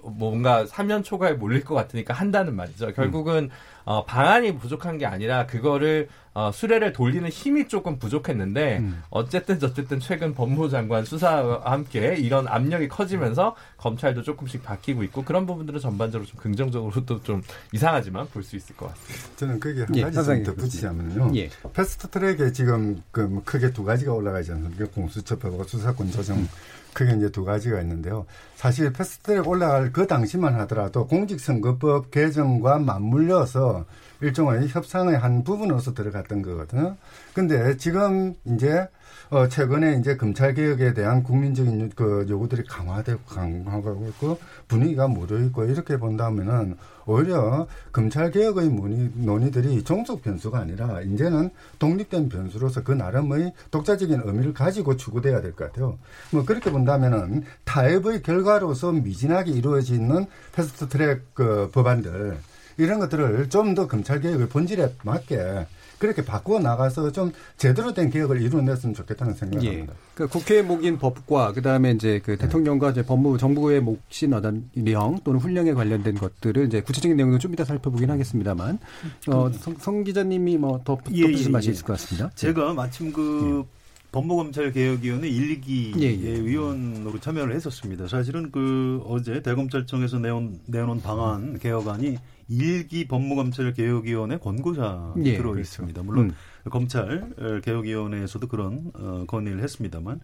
[0.04, 0.14] 음.
[0.16, 2.92] 뭔가 사면 초과에 몰릴 것 같으니까 한다는 말이죠.
[2.92, 3.50] 결국은
[3.84, 9.02] 어, 방안이 부족한 게 아니라 그거를 어, 수레를 돌리는 힘이 조금 부족했는데 음.
[9.10, 15.44] 어쨌든 어쨌든 최근 법무부 장관 수사와 함께 이런 압력이 커지면서 검찰도 조금씩 바뀌고 있고 그런
[15.46, 17.42] 부분들은 전반적으로 좀 긍정적으로도 좀
[17.72, 19.36] 이상하지만 볼 수 있을 것 같습니다.
[19.36, 21.30] 저는 그게 한 예, 가지 좀 덧붙이자면요.
[21.36, 21.48] 예.
[21.74, 24.86] 패스트트랙에 지금 그뭐 크게 두 가지가 올라가지 않습니까?
[24.86, 26.48] 공수처법과 수사권 조정 음.
[26.92, 28.26] 크게 이제 두 가지가 있는데요.
[28.56, 33.84] 사실 패스트트랙 올라갈 그 당시만 하더라도 공직선거법 개정과 맞물려서
[34.22, 36.96] 일종의 협상의 한 부분으로서 들어갔던 거거든요.
[37.34, 38.88] 근데 지금 이제
[39.30, 45.64] 어 최근에 이제 검찰 개혁에 대한 국민적인 그 요구들이 강화되고 강화하고 있고 분위기가 무르 있고
[45.64, 53.54] 이렇게 본다면은 오히려 검찰 개혁의 논의, 논의들이 종속 변수가 아니라 이제는 독립된 변수로서 그 나름의
[53.70, 55.98] 독자적인 의미를 가지고 추구돼야 될 것 같아요.
[56.30, 62.38] 뭐 그렇게 본다면은 타협의 결과로서 미진하게 이루어지는 패스트트랙 그 법안들
[62.76, 65.66] 이런 것들을 좀 더 검찰 개혁의 본질에 맞게
[65.98, 69.86] 그렇게 바꾸어 나가서 좀 제대로 된 개혁을 이루어냈으면 좋겠다는 생각을 예.
[70.14, 75.38] 그 국회에 목인 법과 그다음에 이제 그 대통령과 이제 법무 정부에 몫인 어떤 령 또는
[75.38, 78.80] 훈령에 관련된 것들을 이제 구체적인 내용은 좀 이따 살펴보긴 하겠습니다만
[79.28, 81.72] 어, 성, 성 기자님이 뭐더 예, 덧붙일 예, 맛이 예.
[81.72, 82.30] 있을 것 같습니다.
[82.34, 83.81] 제가 마침 그 예.
[84.12, 86.44] 법무검찰개혁위원회 1, 2기의 예, 예.
[86.44, 88.06] 위원으로 참여를 했었습니다.
[88.08, 92.18] 사실은 그 어제 대검찰청에서 내온, 내놓은 방안 개혁안이
[92.50, 96.02] 1기 법무검찰개혁위원회 권고사에 예, 들어 있습니다.
[96.02, 96.04] 그렇죠.
[96.04, 96.70] 물론 음.
[96.70, 100.20] 검찰개혁위원회에서도 그런 어, 건의를 했습니다만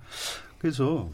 [0.58, 1.08] 그래서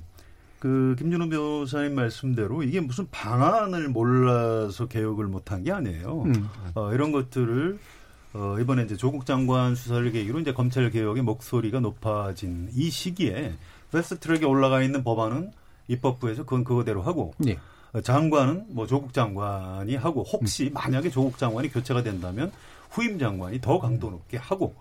[0.59, 6.23] 그 김준호 변호사님 말씀대로 이게 무슨 방안을 몰라서 개혁을 못한 게 아니에요.
[6.23, 6.49] 음.
[6.75, 7.79] 어, 이런 것들을
[8.35, 13.55] 어, 이번에 이제 조국 장관 수사를 계기로 이제 검찰 개혁의 목소리가 높아진 이 시기에
[13.93, 15.53] 패스트 트랙에 올라가 있는 법안은
[15.87, 17.59] 입법부에서 그건 그거대로 하고 예.
[17.93, 20.75] 어, 장관은 뭐 조국 장관이 하고 혹시 음.
[20.75, 22.51] 만약에 조국 장관이 교체가 된다면
[22.91, 24.75] 후임 장관이 더 강도 높게 하고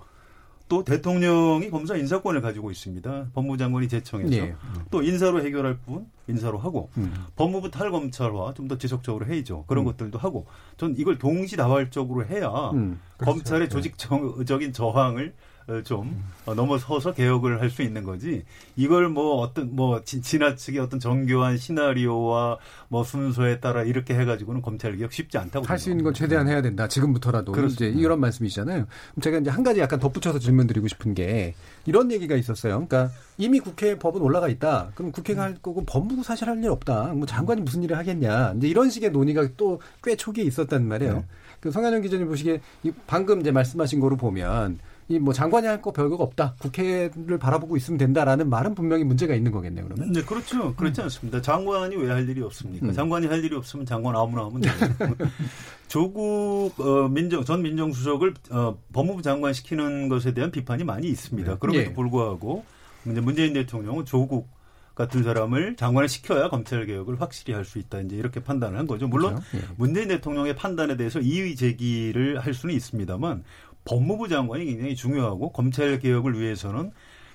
[0.69, 3.27] 또 대통령이 검사 인사권을 가지고 있습니다.
[3.33, 4.55] 법무장관이 제청해서 예.
[4.89, 7.13] 또 인사로 해결할 부분 인사로 하고 음.
[7.35, 9.65] 법무부 탈검찰화 좀 더 지속적으로 해야죠.
[9.67, 9.91] 그런 음.
[9.91, 10.45] 것들도 하고
[10.77, 12.99] 전 이걸 동시다발적으로 해야 음.
[13.17, 13.89] 검찰의 그렇죠.
[13.89, 15.52] 조직적인 저항을 어,
[15.85, 18.43] 좀 어, 넘어서서 개혁을 할 수 있는 거지.
[18.75, 22.57] 이걸 뭐 어떤 뭐 지, 지나치게 어떤 정교한 시나리오와
[22.89, 26.61] 뭐 순서에 따라 이렇게 해가지고는 검찰 개혁 쉽지 않다고 할 수 있는 건 최대한 해야
[26.61, 26.87] 된다.
[26.87, 27.85] 지금부터라도 그렇습니다.
[27.85, 28.85] 이제 이런 말씀이시잖아요.
[29.11, 32.73] 그럼 제가 이제 한 가지 약간 덧붙여서 질문드리고 싶은 게 이런 얘기가 있었어요.
[32.85, 34.91] 그러니까 이미 국회에 법은 올라가 있다.
[34.95, 37.13] 그럼 국회가 할 거고 법무부 사실 할 일 없다.
[37.15, 38.53] 뭐 장관이 무슨 일을 하겠냐.
[38.57, 41.13] 이제 이런 식의 논의가 또 꽤 초기에 있었단 말이에요.
[41.13, 41.25] 네.
[41.59, 44.77] 그 성현영 기자님 보시기에 이 방금 이제 말씀하신 거로 보면
[45.09, 46.55] 이 뭐 장관이 할 거 별거가 없다.
[46.59, 49.85] 국회를 바라보고 있으면 된다라는 말은 분명히 문제가 있는 거겠네요.
[49.87, 50.11] 그러면.
[50.13, 50.73] 네, 그렇죠.
[50.75, 51.41] 그렇지 않습니다.
[51.41, 52.91] 장관이 왜 할 일이 없습니까?
[52.93, 54.73] 장관이 할 일이 없으면 장관 아무나 하면 돼요.
[55.87, 61.57] 조국 어, 민정 전 민정수석을 어, 법무부 장관 시키는 것에 대한 비판이 많이 있습니다.
[61.57, 61.93] 그럼에도 예.
[61.93, 62.63] 불구하고
[63.09, 64.47] 이제 문재인 대통령은 조국
[64.95, 68.01] 같은 사람을 장관을 시켜야 검찰 개혁을 확실히 할 수 있다.
[68.01, 69.07] 이제 이렇게 판단을 한 거죠.
[69.07, 69.57] 물론 그렇죠?
[69.57, 69.61] 예.
[69.77, 73.43] 문재인 대통령의 판단에 대해서 이의 제기를 할 수는 있습니다만
[73.85, 76.91] 법무부 장관이 굉장히 중요하고 검찰 개혁을 위해서는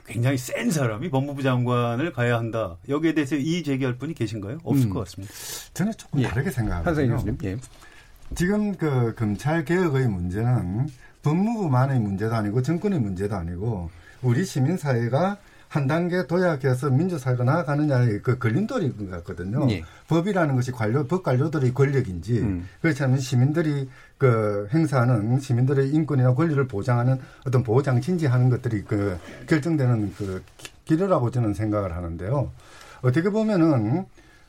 [0.07, 2.77] 굉장히 센 사람이 법무부 장관을 가야 한다.
[2.89, 4.59] 여기에 대해서 이의 제기할 분이 계신가요?
[4.65, 4.91] 없을 음.
[4.91, 5.33] 것 같습니다.
[5.75, 6.29] 저는 조금 예.
[6.29, 6.51] 다르게.
[6.51, 7.39] 교수님.
[7.45, 7.57] 예.
[8.35, 10.89] 지금 그 검찰 개혁의 문제는
[11.23, 13.91] 법무부만의 문제도 아니고 정권의 문제도 아니고
[14.23, 15.37] 우리 시민 사회가
[15.69, 19.71] 한 단계 도약해서 민주사회가 나아가느냐의 그 걸림돌인 것 같거든요.
[19.71, 19.85] 예.
[20.09, 22.67] 법이라는 것이 관료, 법 관료들의 권력인지 음.
[22.81, 29.17] 그렇지 않으면 시민들이 그 행사하는 시민들의 인권이나 권리를 보장하는 어떤 보호장치인지 하는 것들이 그
[29.49, 32.51] 결정되는 그 기- 기로라고 저는 생각을 하는데요.
[33.03, 34.07] 어떻게 보면은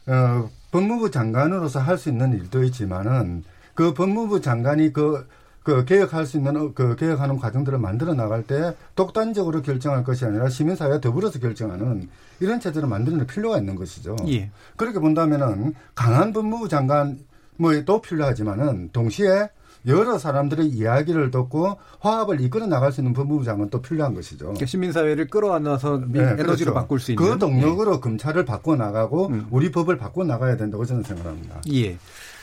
[0.08, 3.43] 어, 법무부 장관으로서 할 수 있는 일도 있지만은
[3.75, 5.27] 그 법무부 장관이 그,
[5.63, 10.49] 그 개혁할 수 있는 어, 그 개혁하는 과정들을 만들어 나갈 때 독단적으로 결정할 것이 아니라
[10.49, 14.15] 시민사회와 더불어서 결정하는 이런 체제를 만드는 필요가 있는 것이죠.
[14.29, 14.49] 예.
[14.77, 17.19] 그렇게 본다면은 강한 법무부 장관
[17.58, 19.49] 뭐 또 필요하지만은 동시에
[19.89, 24.45] 여러 사람들의 이야기를 듣고 화합을 이끌어 나갈 수 있는 법무부 장관 또 필요한 것이죠.
[24.45, 26.73] 그러니까 시민사회를 끌어안아서 미- 네, 에너지로 그렇죠.
[26.73, 29.47] 바꿀 수 있는 그 동력으로 검찰을 바꿔 나가고 음.
[29.52, 31.62] 우리 법을 바꿔 나가야 된다고 저는 생각합니다.
[31.73, 31.97] 예.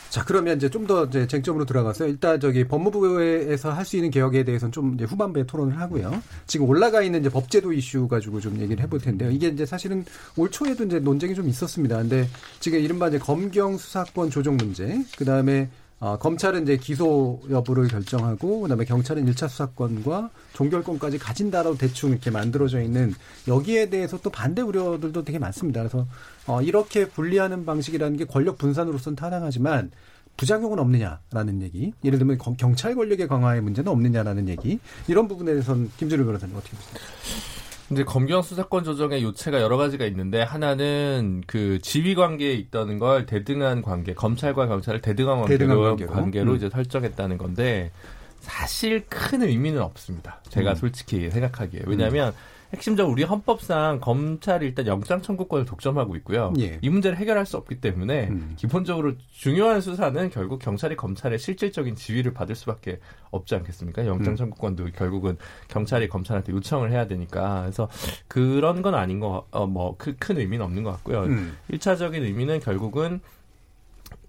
[0.08, 4.44] 자, 그러면 이제 좀 더 이제 쟁점으로 들어가서 일단 저기 법무부에서 할 수 있는 개혁에
[4.44, 6.22] 대해서는 좀 이제 후반부에 토론을 하고요.
[6.46, 9.30] 지금 올라가 있는 이제 법제도 이슈 가지고 좀 얘기를 해볼 텐데요.
[9.30, 10.04] 이게 이제 사실은
[10.36, 11.96] 올 초에도 이제 논쟁이 좀 있었습니다.
[11.98, 12.28] 근데
[12.60, 18.60] 지금 이른바 이제 검경 수사권 조정 문제, 그 다음에 어, 검찰은 이제 기소 여부를 결정하고
[18.60, 23.14] 그다음에 경찰은 1차 수사권과 종결권까지 가진다라고 대충 이렇게 만들어져 있는
[23.48, 25.80] 여기에 대해서 또 반대 우려들도 되게 많습니다.
[25.80, 26.06] 그래서
[26.46, 29.90] 어, 이렇게 분리하는 방식이라는 게 권력 분산으로서는 타당하지만
[30.36, 31.94] 부작용은 없느냐라는 얘기.
[32.04, 34.78] 예를 들면 검- 경찰 권력의 강화의 문제는 없느냐라는 얘기.
[35.08, 37.55] 이런 부분에 대해서는 김준일 변호사님 어떻게 보세요?
[37.90, 43.82] 이제 검경 수사권 조정의 요체가 여러 가지가 있는데 하나는 그 지휘 관계에 있다는 걸 대등한
[43.82, 46.12] 관계, 검찰과 경찰을 대등한 관계로, 대등한 관계로.
[46.12, 46.56] 관계로 음.
[46.56, 47.92] 이제 설정했다는 건데
[48.40, 50.40] 사실 큰 의미는 없습니다.
[50.48, 50.74] 제가 음.
[50.74, 52.34] 솔직히 생각하기에 왜냐하면
[52.72, 56.52] 핵심적으로 우리 헌법상 검찰이 일단 영장 청구권을 독점하고 있고요.
[56.58, 56.78] 예.
[56.82, 58.54] 이 문제를 해결할 수 없기 때문에 음.
[58.56, 62.98] 기본적으로 중요한 수사는 결국 경찰이 검찰의 실질적인 지휘를 받을 수밖에
[63.30, 64.06] 없지 않겠습니까?
[64.06, 64.36] 영장 음.
[64.36, 65.36] 청구권도 결국은
[65.68, 67.88] 경찰이 검찰한테 요청을 해야 되니까 그래서
[68.28, 71.24] 그런 건 아닌 거, 어, 뭐, 그큰 의미는 없는 것 같고요.
[71.24, 71.56] 음.
[71.68, 73.20] 일차적인 의미는 결국은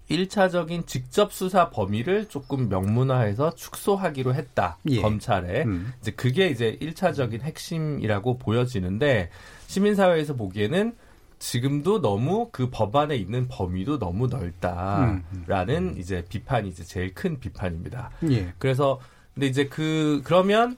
[0.08, 4.78] 일차적인 직접 수사 범위를 조금 명문화해서 축소하기로 했다.
[4.90, 5.00] 예.
[5.00, 5.64] 검찰에.
[5.64, 5.92] 음.
[6.00, 9.30] 이제 그게 이제 일차적인 핵심이라고 보여지는데
[9.66, 10.94] 시민사회에서 보기에는
[11.38, 18.10] 지금도 너무 그 법안에 있는 범위도 너무 넓다라는 이제 비판이 이제 제일 큰 비판입니다.
[18.30, 18.52] 예.
[18.58, 19.00] 그래서
[19.34, 20.76] 근데 이제 그 그러면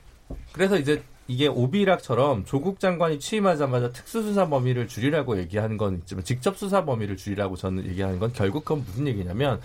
[0.53, 6.85] 그래서 이제 이게 오비락처럼 조국 장관이 취임하자마자 특수수사 범위를 줄이라고 얘기하는 건 있지만 직접 수사
[6.85, 9.61] 범위를 줄이라고 저는 얘기하는 건 결국 그건 무슨 얘기냐면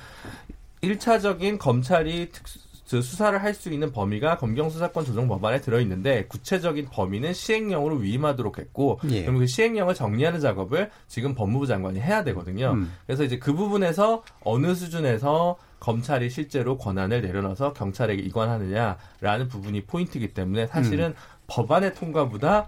[0.82, 7.34] 일차적인 검찰이 특수 그 수사를 할 수 있는 범위가 검경수사권 조정 법안에 들어있는데 구체적인 범위는
[7.34, 9.24] 시행령으로 위임하도록 했고 예.
[9.24, 12.74] 그럼 그 시행령을 정리하는 작업을 지금 법무부 장관이 해야 되거든요.
[12.74, 12.94] 음.
[13.08, 20.68] 그래서 이제 그 부분에서 어느 수준에서 검찰이 실제로 권한을 내려놔서 경찰에게 이관하느냐라는 부분이 포인트이기 때문에
[20.68, 21.14] 사실은
[21.48, 22.68] 법안의 통과보다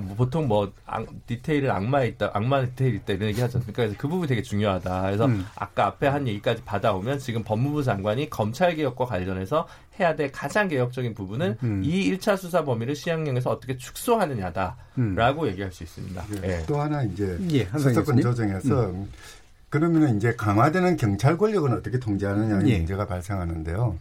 [0.00, 3.82] 뭐 보통 뭐 악, 디테일은 악마에 있다, 악마 디테일이 있다 이런 얘기 하지 않습니까?
[3.82, 5.02] 그래서 그 부분이 되게 중요하다.
[5.02, 5.46] 그래서 음.
[5.54, 9.66] 아까 앞에 한 얘기까지 받아오면 지금 법무부 장관이 검찰 개혁과 관련해서
[10.00, 11.82] 해야 될 가장 개혁적인 부분은 음.
[11.84, 15.48] 이 1차 수사 범위를 시행령에서 어떻게 축소하느냐다라고 음.
[15.48, 16.24] 얘기할 수 있습니다.
[16.42, 16.48] 예.
[16.48, 16.62] 예.
[16.66, 18.20] 또 하나 이제 예, 수사권.
[18.20, 18.92] 조정에서
[19.68, 22.78] 그러면은 이제 강화되는 경찰 권력은 어떻게 통제하느냐는 예.
[22.78, 23.96] 문제가 발생하는데요.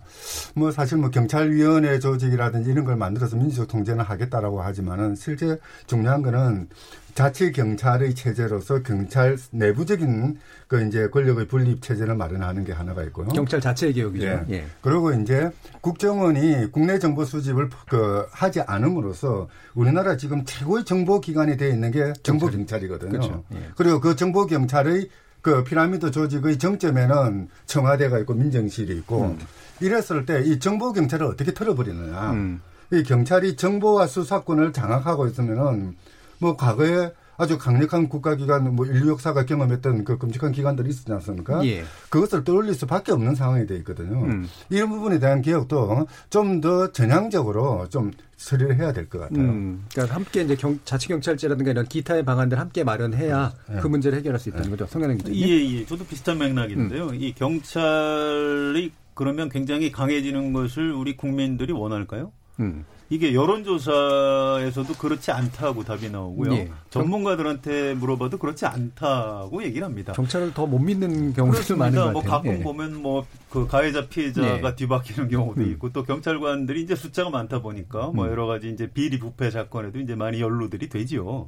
[0.53, 6.69] 뭐 사실 뭐 경찰위원회 조직이라든지 이런 걸 만들어서 민주적 통제는 하겠다라고 하지만은 실제 중요한 거는
[7.15, 13.29] 자치 경찰의 체제로서 경찰 내부적인 그 이제 권력의 분립 체제를 마련하는 게 하나가 있고요.
[13.29, 14.25] 경찰 자체의 개혁이죠.
[14.25, 14.45] 예.
[14.49, 14.65] 예.
[14.81, 15.49] 그리고 이제
[15.81, 22.13] 국정원이 국내 정보 수집을 그 하지 않음으로써 우리나라 지금 최고의 정보 기관이 되어 있는 게
[22.21, 23.11] 정보 경찰이거든요.
[23.11, 23.43] 그렇죠.
[23.53, 23.69] 예.
[23.75, 25.09] 그리고 그 정보 경찰의
[25.45, 29.37] 그 피라미드 조직의 정점에는 청와대가 있고 민정실이 있고
[29.79, 32.31] 이랬을 때 이 정보 경찰을 어떻게 털어버리느냐.
[32.31, 32.61] 음.
[32.91, 35.95] 이 경찰이 정보와 수사권을 장악하고 있으면은
[36.39, 41.65] 뭐 과거에 아주 강력한 국가기관 뭐 인류 역사가 경험했던 그 끔찍한 기관들이 있었지 않습니까?
[41.65, 41.83] 예.
[42.09, 44.23] 그것을 떠올릴 수밖에 없는 상황이 돼 있거든요.
[44.23, 44.47] 음.
[44.69, 49.39] 이런 부분에 대한 개혁도 좀 더 전향적으로 좀 처리를 해야 될 것 같아요.
[49.39, 53.79] 음, 그러니까 함께 이제 경, 자치 경찰제라든가 이런 기타의 방안들 함께 마련해야 네.
[53.81, 54.85] 그 문제를 해결할 수 있다는 거죠.
[54.87, 55.41] 성현행 기자님.
[55.47, 55.85] 예, 예.
[55.85, 57.07] 저도 비슷한 맥락인데요.
[57.07, 57.15] 음.
[57.15, 62.31] 이 경찰이 그러면 굉장히 강해지는 것을 우리 국민들이 원할까요?
[62.59, 62.85] 음.
[63.09, 66.53] 이게 여론조사에서도 그렇지 않다고 답이 나오고요.
[66.53, 66.71] 예.
[66.89, 70.13] 전문가들한테 물어봐도 그렇지 않다고 얘기를 합니다.
[70.13, 71.91] 경찰을 더 못 믿는 경우도 많은 그렇습니다.
[72.11, 72.31] 것뭐 같아요.
[72.31, 72.63] 가끔 예.
[72.63, 74.75] 보면 뭐 그 가해자 피해자가 네.
[74.75, 75.71] 뒤바뀌는 경우도 음.
[75.71, 78.29] 있고 또 경찰관들이 이제 숫자가 많다 보니까 뭐 음.
[78.31, 81.47] 여러 가지 이제 비리 부패 사건에도 이제 많이 연루들이 되지요.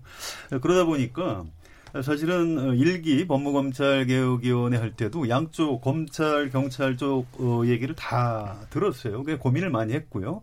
[0.61, 1.43] 그러다 보니까
[2.01, 9.23] 사실은 어, 일기 법무검찰개혁위원회 할 때도 양쪽 검찰 경찰 쪽 어, 얘기를 다 들었어요.
[9.23, 10.41] 그게 고민을 많이 했고요.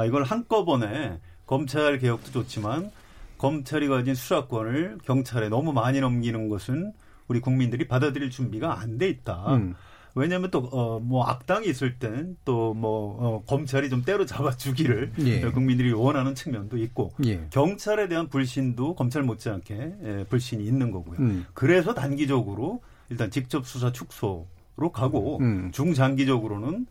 [0.00, 2.90] 아 이걸 한꺼번에 검찰 개혁도 좋지만
[3.38, 6.92] 검찰이 가진 수사권을 경찰에 너무 많이 넘기는 것은
[7.28, 9.54] 우리 국민들이 받아들일 준비가 안 돼 있다.
[9.56, 9.74] 음.
[10.16, 15.40] 왜냐하면 또 어 뭐 악당이 있을 땐 또뭐 어, 검찰이 좀 때로 잡아 주기를 예.
[15.52, 17.46] 국민들이 원하는 측면도 있고 예.
[17.50, 21.18] 경찰에 대한 불신도 검찰 못지않게 예, 불신이 있는 거고요.
[21.20, 21.46] 음.
[21.54, 25.70] 그래서 단기적으로 일단 직접 수사 축소로 가고 음.
[25.72, 26.86] 중장기적으로는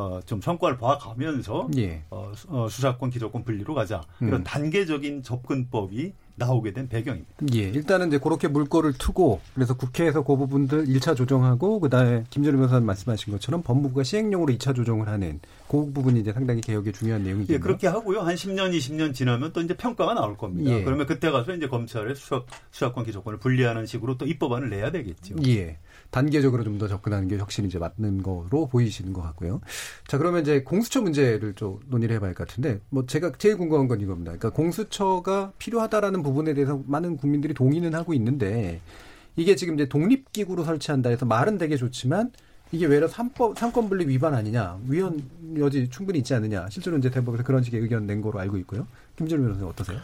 [0.00, 2.02] 어, 좀 성과를 봐가면서 예.
[2.08, 4.28] 어, 수- 어, 수사권 기소권 분리로 가자 음.
[4.28, 7.34] 이런 단계적인 접근법이 나오게 된 배경입니다.
[7.54, 12.86] 예, 일단은 이제 그렇게 물꼬를 트고 그래서 국회에서 그 부분들 1차 조정하고 그다음에 김준우 변호사님
[12.86, 17.52] 말씀하신 것처럼 법무부가 시행령으로 2차 조정을 하는 그 부분이 이제 상당히 개혁의 중요한 내용이죠.
[17.52, 18.20] 예, 그렇게 하고요.
[18.20, 20.70] 한 10년, 20년 지나면 또 이제 평가가 나올 겁니다.
[20.70, 20.82] 예.
[20.82, 25.34] 그러면 그때 가서 이제 검찰의 수사, 수사권 기소권을 분리하는 식으로 또 입법안을 내야 되겠죠.
[25.46, 25.76] 예.
[26.10, 29.60] 단계적으로 좀 더 접근하는 게 확실히 이제 맞는 거로 보이시는 것 같고요.
[30.06, 33.86] 자, 그러면 이제 공수처 문제를 좀 논의를 해봐야 할 것 같은데, 뭐 제가 제일 궁금한
[33.88, 34.32] 건 이겁니다.
[34.32, 38.80] 그러니까 공수처가 필요하다라는 부분에 대해서 많은 국민들이 동의는 하고 있는데,
[39.36, 42.30] 이게 지금 이제 독립기구로 설치한다 해서 말은 되게 좋지만,
[42.72, 47.62] 이게 외려 삼법, 삼권분립 위반 아니냐, 위헌 여지 충분히 있지 않느냐, 실제로 이제 대법에서 그런
[47.62, 48.86] 식의 의견 낸 거로 알고 있고요.
[49.16, 49.98] 김준우 변호사님 어떠세요?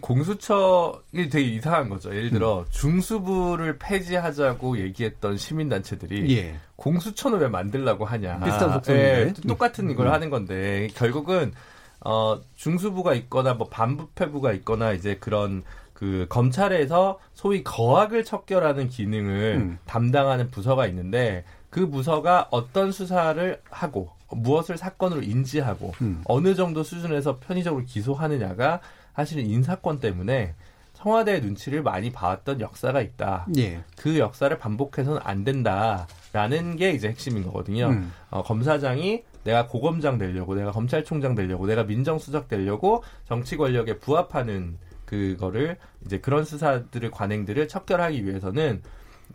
[0.00, 2.14] 공수처이 되게 이상한 거죠.
[2.14, 2.64] 예를 들어 음.
[2.70, 6.56] 중수부를 폐지하자고 얘기했던 시민단체들이 예.
[6.76, 8.38] 공수처는 왜 만들라고 하냐.
[8.40, 9.20] 비슷한 속성인데.
[9.20, 10.12] 예, 똑같은 이걸 음.
[10.12, 11.52] 하는 건데 결국은
[12.00, 19.78] 어 중수부가 있거나 뭐 반부패부가 있거나 이제 그런 그 검찰에서 소위 거악을 척결하는 기능을 음.
[19.86, 26.22] 담당하는 부서가 있는데 그 부서가 어떤 수사를 하고 무엇을 사건으로 인지하고 음.
[26.26, 28.80] 어느 정도 수준에서 편의적으로 기소하느냐가
[29.14, 30.54] 사실은 인사권 때문에
[30.94, 33.46] 청와대의 눈치를 많이 봐왔던 역사가 있다.
[33.58, 33.82] 예.
[33.96, 37.88] 그 역사를 반복해서는 안 된다라는 게 이제 핵심인 거거든요.
[37.88, 38.12] 음.
[38.30, 45.76] 어, 검사장이 내가 고검장 되려고, 내가 검찰총장 되려고, 내가 민정수석 되려고 정치 권력에 부합하는 그거를
[46.04, 48.82] 이제 그런 수사들을 관행들을 척결하기 위해서는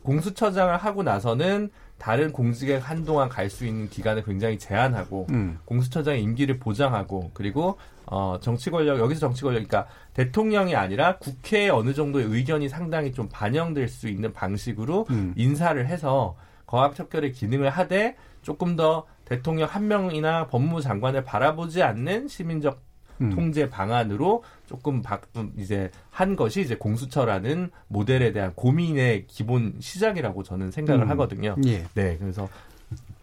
[0.04, 1.70] 공수처장을 하고 나서는
[2.02, 5.60] 다른 공직에 한동안 갈 수 있는 기간을 굉장히 제한하고 음.
[5.66, 11.94] 공수처장의 임기를 보장하고 그리고 어 정치 권력 여기서 정치 권력 그러니까 대통령이 아니라 국회에 어느
[11.94, 15.34] 정도의 의견이 상당히 좀 반영될 수 있는 방식으로 음.
[15.36, 16.36] 인사를 해서
[16.66, 22.82] 거학 척결의 기능을 하되 조금 더 대통령 한 명이나 법무부 장관을 바라보지 않는 시민적
[23.22, 23.30] 음.
[23.30, 30.44] 통제 방안으로 조금 바, 음, 이제 한 것이 이제 공수처라는 모델에 대한 고민의 기본 시작이라고
[30.44, 31.10] 저는 생각을 음.
[31.12, 31.56] 하거든요.
[31.66, 31.84] 예.
[31.94, 32.50] 네, 그래서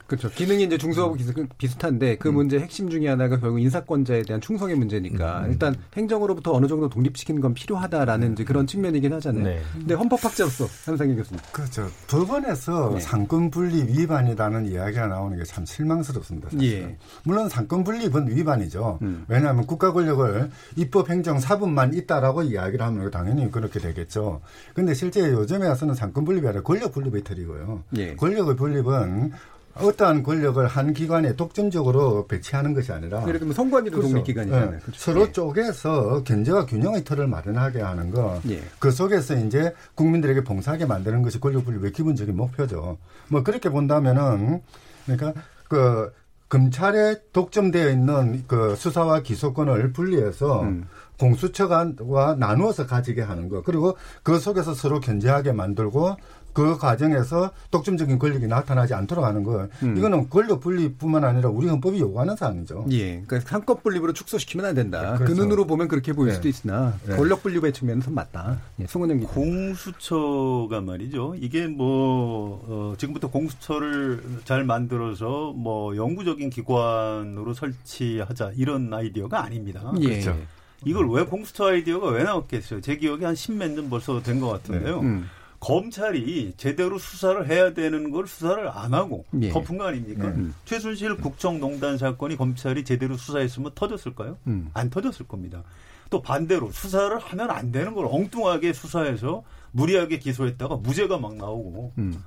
[0.08, 0.30] 그렇죠.
[0.30, 1.48] 기능이 이제 중소하고 음.
[1.58, 2.34] 비슷한데 그 음.
[2.34, 5.52] 문제 핵심 중에 하나가 결국 인사권자에 대한 충성의 문제니까 음.
[5.52, 9.44] 일단 행정으로부터 어느 정도 독립시키는 건 필요하다라는 이제 그런 측면이긴 하잖아요.
[9.44, 9.60] 네.
[9.74, 11.40] 근데 헌법학자로서 한상희 교수님.
[11.52, 11.88] 그렇죠.
[12.08, 13.00] 법원에서 네.
[13.00, 16.50] 삼권 분립 위반이라는 이야기가 나오는 게 참 실망스럽습니다.
[16.50, 16.72] 사실.
[16.72, 16.96] 예.
[17.24, 18.98] 물론 삼권 분립은 위반이죠.
[19.02, 19.24] 음.
[19.28, 24.40] 왜냐하면 국가 권력을 입법, 행정, 사법만 있다라고 이야기를 하면 당연히 그렇게 되겠죠.
[24.74, 27.84] 근데 실제 요즘에 와서는 삼권 분립이 아니라 권력 분립의 틀이고요.
[27.96, 28.14] 예.
[28.16, 29.32] 권력의 분립은
[29.80, 34.08] 어떠한 권력을 한 기관에 독점적으로 배치하는 것이 아니라 예를 들면 선관위도 그렇죠.
[34.08, 34.70] 독립기관이잖아요.
[34.70, 34.78] 네.
[34.78, 35.00] 그렇죠.
[35.00, 35.32] 서로 예.
[35.32, 38.40] 쪼개서 견제와 균형의 틀을 마련하게 하는 거.
[38.48, 38.62] 예.
[38.78, 42.98] 그 속에서 이제 국민들에게 봉사하게 만드는 것이 권력 분립의 기본적인 목표죠.
[43.28, 44.62] 뭐 그렇게 본다면은
[45.06, 46.12] 그러니까 그
[46.48, 50.86] 검찰에 독점되어 있는 그 수사와 기소권을 분리해서 음.
[51.18, 53.62] 공수처와 나누어서 가지게 하는 거.
[53.62, 56.16] 그리고 그 속에서 서로 견제하게 만들고
[56.58, 59.68] 그 과정에서 독점적인 권력이 나타나지 않도록 하는 거.
[59.84, 59.96] 음.
[59.96, 62.86] 이거는 권력 분립뿐만 아니라 우리 헌법이 요구하는 사항이죠.
[62.90, 63.22] 예.
[63.24, 65.12] 그러니까 상권 분립으로 축소시키면 안 된다.
[65.12, 65.34] 네, 그렇죠.
[65.36, 66.34] 그 눈으로 보면 그렇게 보일 네.
[66.34, 67.14] 수도 있으나 네.
[67.14, 68.58] 권력 분립의 측면에서 맞다.
[68.80, 68.86] 예.
[68.88, 69.32] 송은영 기자.
[69.34, 71.36] 공수처가 말이죠.
[71.38, 79.92] 이게 뭐 어, 지금부터 공수처를 잘 만들어서 뭐 영구적인 기관으로 설치하자 이런 아이디어가 아닙니다.
[80.00, 80.08] 예.
[80.20, 80.36] 그렇죠.
[80.84, 82.80] 이걸 왜 공수처 아이디어가 왜 나왔겠어요?
[82.80, 85.00] 제 기억에 한 십몇 년 벌써 된 것 같은데요.
[85.02, 85.06] 네.
[85.08, 85.28] 음.
[85.60, 89.50] 검찰이 제대로 수사를 해야 되는 걸 수사를 안 하고 예.
[89.50, 90.28] 덮은 거 아닙니까?
[90.28, 90.54] 음.
[90.64, 94.38] 최순실 국정농단 사건이 검찰이 제대로 수사했으면 터졌을까요?
[94.46, 94.70] 음.
[94.74, 95.64] 안 터졌을 겁니다.
[96.10, 99.42] 또 반대로 수사를 하면 안 되는 걸 엉뚱하게 수사해서
[99.72, 102.22] 무리하게 기소했다가 무죄가 막 나오고 음.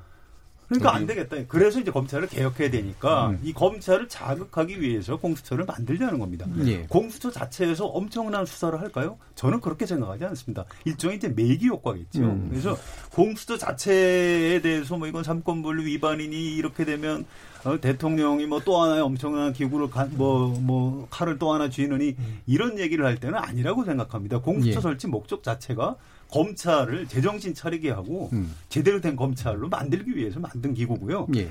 [0.80, 1.38] 그러니까 안 되겠다.
[1.48, 3.40] 그래서 이제 검찰을 개혁해야 되니까 음.
[3.44, 6.46] 이 검찰을 자극하기 위해서 공수처를 만들려는 겁니다.
[6.66, 6.84] 예.
[6.88, 9.18] 공수처 자체에서 엄청난 수사를 할까요?
[9.36, 10.66] 저는 그렇게 생각하지 않습니다.
[10.86, 12.22] 일종의 이제 매기 효과겠죠.
[12.22, 12.48] 음.
[12.50, 12.78] 그래서
[13.12, 17.26] 공수처 자체에 대해서 뭐 이건 삼권분립 위반이니 이렇게 되면
[17.64, 22.40] 어, 대통령이 뭐 또 하나의 엄청난 기구를 뭐뭐 뭐 칼을 또 하나 쥐느니 음.
[22.46, 24.40] 이런 얘기를 할 때는 아니라고 생각합니다.
[24.40, 24.82] 공수처 예.
[24.82, 25.96] 설치 목적 자체가
[26.32, 28.56] 검찰을 제정신 차리게 하고 음.
[28.70, 31.28] 제대로 된 검찰로 만들기 위해서 만든 기구고요.
[31.36, 31.50] 예.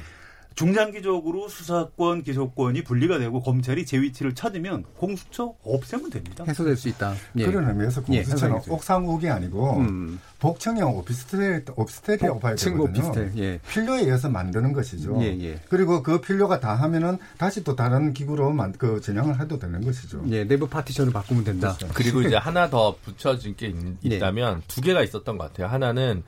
[0.54, 6.44] 중장기적으로 수사권, 기소권이 분리가 되고 검찰이 제 위치를 찾으면 공수처 없애면 됩니다.
[6.46, 7.14] 해소될 수 있다.
[7.36, 7.46] 예.
[7.46, 10.20] 그런 의미에서 예, 공수처는 예, 옥상옥이 아니고 음.
[10.38, 12.84] 복층형 오피스텔, 오피스텔이라고 봐야 되거든요.
[12.84, 13.60] 오피스텔, 예.
[13.68, 15.18] 필요에 의해서 만드는 것이죠.
[15.22, 15.60] 예, 예.
[15.68, 20.22] 그리고 그 필요가 다 하면은 다시 또 다른 기구로 만, 그 전향을 해도 되는 것이죠.
[20.30, 21.74] 예, 내부 파티션을 바꾸면 된다.
[21.76, 21.94] 그렇죠.
[21.94, 25.68] 그리고 이제 하나 더 붙여진 게 있, 다면 두 개가 있었던 것 같아요.
[25.68, 26.22] 하나는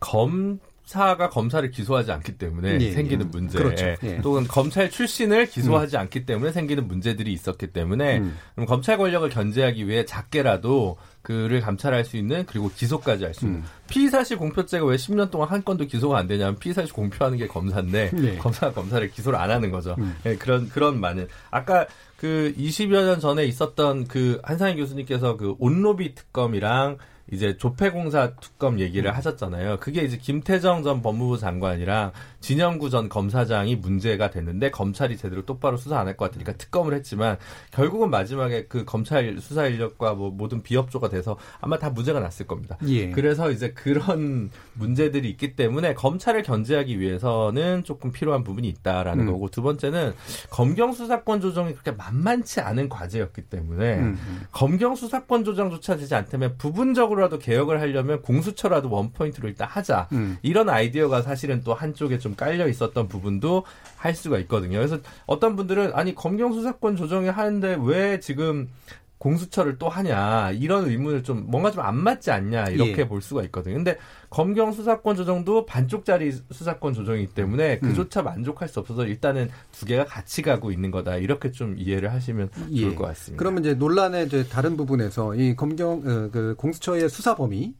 [0.00, 0.58] 검
[0.88, 3.28] 사가 검사를 기소하지 않기 때문에 예, 생기는 예.
[3.30, 3.94] 문제, 그렇죠.
[4.04, 4.22] 예.
[4.22, 6.00] 또는 검찰 출신을 기소하지 음.
[6.00, 8.38] 않기 때문에 생기는 문제들이 있었기 때문에 음.
[8.54, 13.64] 그럼 검찰 권력을 견제하기 위해 작게라도 그를 감찰할 수 있는 그리고 기소까지 할수 있는 음.
[13.90, 18.38] 피의사실 공표죄가 왜 10년 동안 한 건도 기소가 안 되냐면 피의사실 공표하는 게 검사인데 네.
[18.38, 19.94] 검사가 검사를 기소를 안 하는 거죠.
[19.98, 20.16] 음.
[20.24, 21.86] 네, 그런 그런 많은 아까
[22.16, 26.96] 그 20여 년 전에 있었던 그 한상희 교수님께서 그 온로비 특검이랑
[27.30, 29.16] 이제 조폐공사 특검 얘기를 음.
[29.16, 29.78] 하셨잖아요.
[29.78, 35.98] 그게 이제 김태정 전 법무부 장관이랑 진영구 전 검사장이 문제가 됐는데 검찰이 제대로 똑바로 수사
[35.98, 37.36] 안 할 것 같으니까 특검을 했지만
[37.70, 42.78] 결국은 마지막에 그 검찰 수사 인력과 뭐 모든 비협조가 돼서 아마 다 문제가 났을 겁니다.
[42.86, 43.10] 예.
[43.10, 49.32] 그래서 이제 그런 문제들이 있기 때문에 검찰을 견제하기 위해서는 조금 필요한 부분이 있다라는 음.
[49.32, 50.14] 거고 두 번째는
[50.50, 54.18] 검경 수사권 조정이 그렇게 만만치 않은 과제였기 때문에 음.
[54.26, 54.42] 음.
[54.52, 60.38] 검경 수사권 조정조차 되지 않다면 부분적으로 라도 개혁을 하려면 공수처라도 원 포인트로 일단 하자 음.
[60.42, 63.64] 이런 아이디어가 사실은 또 한쪽에 좀좀 깔려 있었던 부분도
[63.96, 64.78] 할 수가 있거든요.
[64.78, 68.68] 그래서 어떤 분들은 아니 검경 수사권 조정이 하는데 왜 지금
[69.18, 73.08] 공수처를 또 하냐 이런 의문을 좀 뭔가 좀 안 맞지 않냐 이렇게 예.
[73.08, 73.74] 볼 수가 있거든요.
[73.76, 73.96] 근데
[74.30, 77.88] 검경 수사권 조정도 반쪽짜리 수사권 조정이기 때문에 음.
[77.88, 78.24] 그조차 음.
[78.24, 82.80] 만족할 수 없어서 일단은 두 개가 같이 가고 있는 거다 이렇게 좀 이해를 하시면 예.
[82.82, 83.38] 좋을 것 같습니다.
[83.38, 87.74] 그러면 이제 논란의 이제 다른 부분에서 이 검경 어, 그 공수처의 수사 범위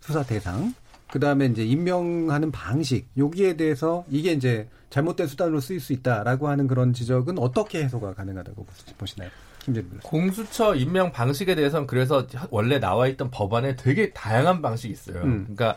[0.00, 0.74] 수사 대상
[1.12, 6.66] 그 다음에 이제 임명하는 방식, 여기에 대해서 이게 이제 잘못된 수단으로 쓰일 수 있다라고 하는
[6.66, 8.66] 그런 지적은 어떻게 해소가 가능하다고
[8.96, 9.28] 보시나요?
[9.64, 15.22] 김재민 공수처 임명 방식에 대해서는 그래서 원래 나와 있던 법안에 되게 다양한 방식이 있어요.
[15.22, 15.54] 음.
[15.54, 15.76] 그러니까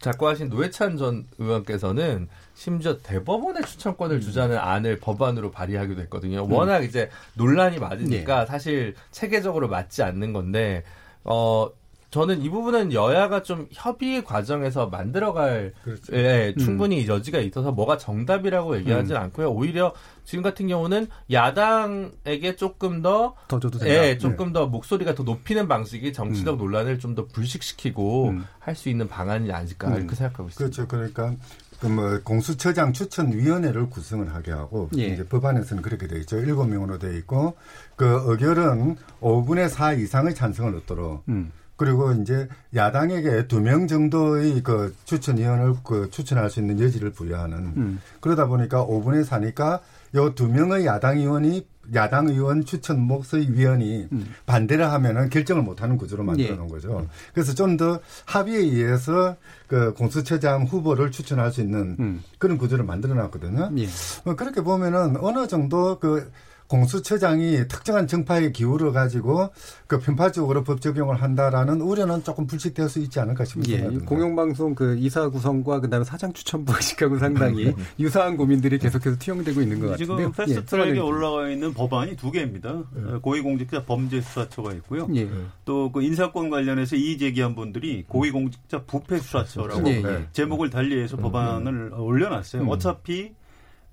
[0.00, 4.20] 작고하신 노회찬 전 의원께서는 심지어 대법원의 추천권을 음.
[4.20, 6.46] 주자는 안을 법안으로 발의하기도 했거든요.
[6.48, 6.84] 워낙 음.
[6.84, 8.46] 이제 논란이 많으니까 네.
[8.46, 10.84] 사실 체계적으로 맞지 않는 건데
[11.24, 11.68] 어
[12.14, 16.14] 저는 이 부분은 여야가 좀 협의 과정에서 만들어갈 그렇죠.
[16.14, 16.64] 예, 음.
[16.64, 17.08] 충분히 음.
[17.08, 19.22] 여지가 있어서 뭐가 정답이라고 얘기하지 는 음.
[19.24, 19.50] 않고요.
[19.50, 19.92] 오히려
[20.24, 23.94] 지금 같은 경우는 야당에게 조금 더, 더 줘도 된다.
[23.94, 24.52] 예, 조금 네.
[24.54, 26.58] 더 목소리가 더 높이는 방식이 정치적 음.
[26.58, 28.44] 논란을 좀 더 불식시키고 음.
[28.58, 30.56] 할수 있는 방안이 아닐까 이렇게 생각하고 있습니다.
[30.58, 30.88] 그렇죠.
[30.88, 31.32] 그러니까
[31.78, 35.08] 그뭐 공수처장 추천위원회를 구성을 하게 하고 예.
[35.08, 36.38] 이제 법안에서는 그렇게 되어 있죠.
[36.38, 37.54] 일곱 명으로 되어 있고
[37.94, 41.52] 그 의결은 5분의 4 이상의 찬성을 얻도록 음.
[41.76, 48.00] 그리고 이제 야당에게 두 명 정도의 그 추천위원을 그 추천할 수 있는 여지를 부여하는 음.
[48.20, 49.80] 그러다 보니까 5분의 4니까
[50.14, 54.08] 요 두 명의 야당 의원이 야당 의원 추천 목소리 위원이
[54.46, 56.56] 반대를 하면은 결정을 못하는 구조로 만들어 예.
[56.56, 57.06] 놓은 거죠.
[57.34, 59.36] 그래서 좀 더 합의에 의해서
[59.66, 63.70] 그 공수처장 후보를 추천할 수 있는 그런 구조를 만들어 놨거든요.
[63.76, 63.86] 예.
[64.24, 66.30] 어, 그렇게 보면은 어느 정도 그
[66.68, 69.50] 공수처장이 특정한 정파에 기울어 가지고
[69.86, 73.80] 그 편파적으로 법 적용을 한다라는 우려는 조금 불식될 수 있지 않을까 싶은 예.
[74.04, 79.90] 공영방송 그 이사 구성과 그다음에 사장 추천부 의식하고 상당히 유사한 고민들이 계속해서 투영되고 있는 것
[79.90, 80.16] 같은데요.
[80.16, 82.70] 지금 패스트트랙에 예, 올라가 있는 법안이 두 개입니다.
[82.70, 85.06] 어, 고위공직자 범죄수사처가 있고요.
[85.14, 85.28] 예.
[85.64, 90.26] 또그 인사권 관련해서 이의 제기한 분들이 고위공직자 부패수사처라고 예, 예.
[90.32, 92.62] 제목을 달리해서 법안을 올려놨어요.
[92.62, 92.68] 음.
[92.68, 93.43] 어차피 어,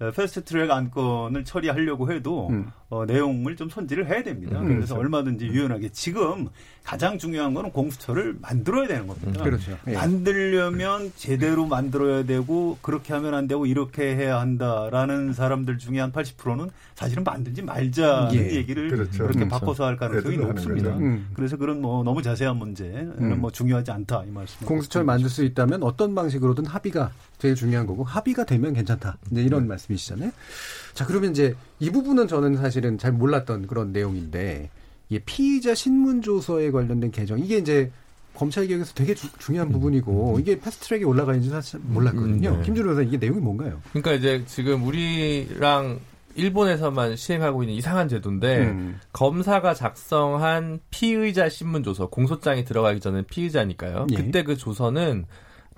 [0.10, 2.72] 패스트 트랙 안건을 처리하려고 해도 음.
[2.92, 4.60] 어, 내용을 좀 손질을 해야 됩니다.
[4.60, 4.68] 음.
[4.68, 5.00] 그래서 그렇죠.
[5.00, 6.50] 얼마든지 유연하게 지금
[6.84, 9.44] 가장 중요한 거는 공수처를 만들어야 되는 겁니다.
[9.44, 9.78] 그렇죠.
[9.88, 9.94] 예.
[9.94, 16.70] 만들려면 제대로 만들어야 되고 그렇게 하면 안 되고 이렇게 해야 한다라는 사람들 중에 한 80%는
[16.96, 18.56] 사실은 만들지 말자는 예.
[18.56, 19.24] 얘기를 그렇죠.
[19.24, 20.94] 그렇게 음, 바꿔서 할 가능성이 높습니다.
[20.98, 21.30] 음.
[21.34, 23.40] 그래서 그런 뭐 너무 자세한 문제는 음.
[23.40, 24.68] 뭐 중요하지 않다 이 말씀.
[24.68, 29.18] 공수처를 만들 수 있다면 어떤 방식으로든 합의가 제일 중요한 거고 합의가 되면 괜찮다.
[29.32, 30.32] 이제 이런 말씀이시잖아요.
[30.94, 34.70] 자 그러면 이제 이 부분은 저는 사실은 잘 몰랐던 그런 내용인데
[35.10, 37.92] 이 피의자 신문 조서에 관련된 개정 이게 이제
[38.34, 42.50] 검찰 개혁에서 되게 주- 중요한 부분이고 이게 패스트트랙에 올라가 있는지 사실 몰랐거든요.
[42.52, 42.64] 음, 네.
[42.66, 43.82] 김준호 변호사 이게 내용이 뭔가요?
[43.90, 46.00] 그러니까 이제 지금 우리랑
[46.36, 49.00] 일본에서만 시행하고 있는 이상한 제도인데 음.
[49.12, 54.08] 검사가 작성한 피의자 신문 조서 공소장이 들어가기 전에 피의자니까요.
[54.12, 54.16] 예.
[54.16, 55.26] 그때 그 조서는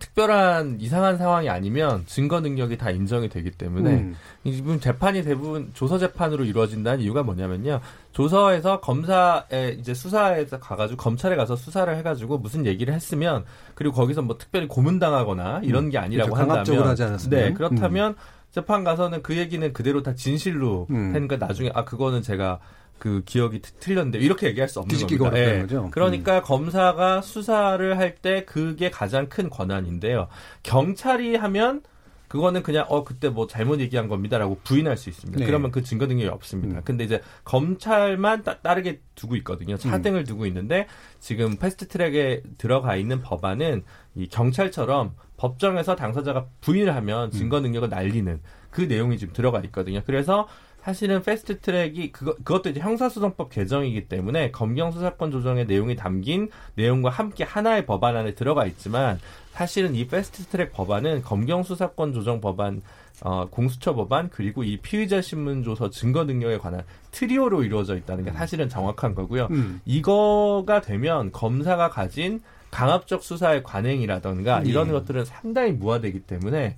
[0.04, 4.16] 특별한 이상한 상황이 아니면 증거 능력이 다 인정이 되기 때문에 음.
[4.44, 7.80] 지금 재판이 대부분 조서 재판으로 이루어진다는 이유가 뭐냐면요.
[8.12, 13.46] 조서에서 검사에 이제 수사에서 가가지고 검찰에 가서 수사를 해가지고 무슨 얘기를 했으면
[13.76, 16.42] 그리고 거기서 뭐 특별히 고문당하거나 이런 게 아니라고 그렇죠.
[16.42, 17.40] 한다면 강압적으로 하지 않았으면.
[17.40, 18.16] 네 그렇다면
[18.52, 21.16] 재판 가서는 그 얘기는 그대로 다 진실로 음.
[21.16, 22.60] 하니까 나중에 아 그거는 제가
[23.04, 25.38] 그 기억이 트- 틀렸는데 이렇게 얘기할 수 없는 겁니다.
[25.58, 25.60] 예.
[25.64, 25.84] 거죠?
[25.84, 25.92] 음.
[25.92, 30.30] 그러니까 검사가 수사를 할 때 그게 가장 큰 권한인데요.
[30.62, 31.82] 경찰이 하면
[32.30, 35.38] 그거는 그냥 어 그때 뭐 잘못 얘기한 겁니다라고 부인할 수 있습니다.
[35.38, 35.46] 네.
[35.46, 36.78] 그러면 그 증거 능력이 없습니다.
[36.80, 36.82] 음.
[36.86, 39.76] 근데 이제 검찰만 따, 따르게 두고 있거든요.
[39.78, 40.88] 차등을 두고 있는데
[41.20, 43.84] 지금 패스트트랙에 들어가 있는 법안은
[44.16, 48.40] 이 경찰처럼 법정에서 당사자가 부인을 하면 증거 능력을 날리는
[48.70, 50.02] 그 내용이 지금 들어가 있거든요.
[50.06, 50.48] 그래서
[50.84, 57.10] 사실은 패스트 트랙이 그거 그것도 이제 형사소송법 개정이기 때문에 검경 수사권 조정의 내용이 담긴 내용과
[57.10, 59.18] 함께 하나의 법안 안에 들어가 있지만
[59.54, 62.82] 사실은 이 패스트 트랙 법안은 검경 수사권 조정 법안
[63.22, 68.32] 어, 공수처 법안 그리고 이 피의자 신문 조서 증거 능력에 관한 트리오로 이루어져 있다는 게
[68.32, 69.48] 사실은 정확한 거고요.
[69.52, 69.80] 음.
[69.86, 74.70] 이거가 되면 검사가 가진 강압적 수사의 관행이라던가 예.
[74.70, 76.76] 이런 것들은 상당히 무화되기 때문에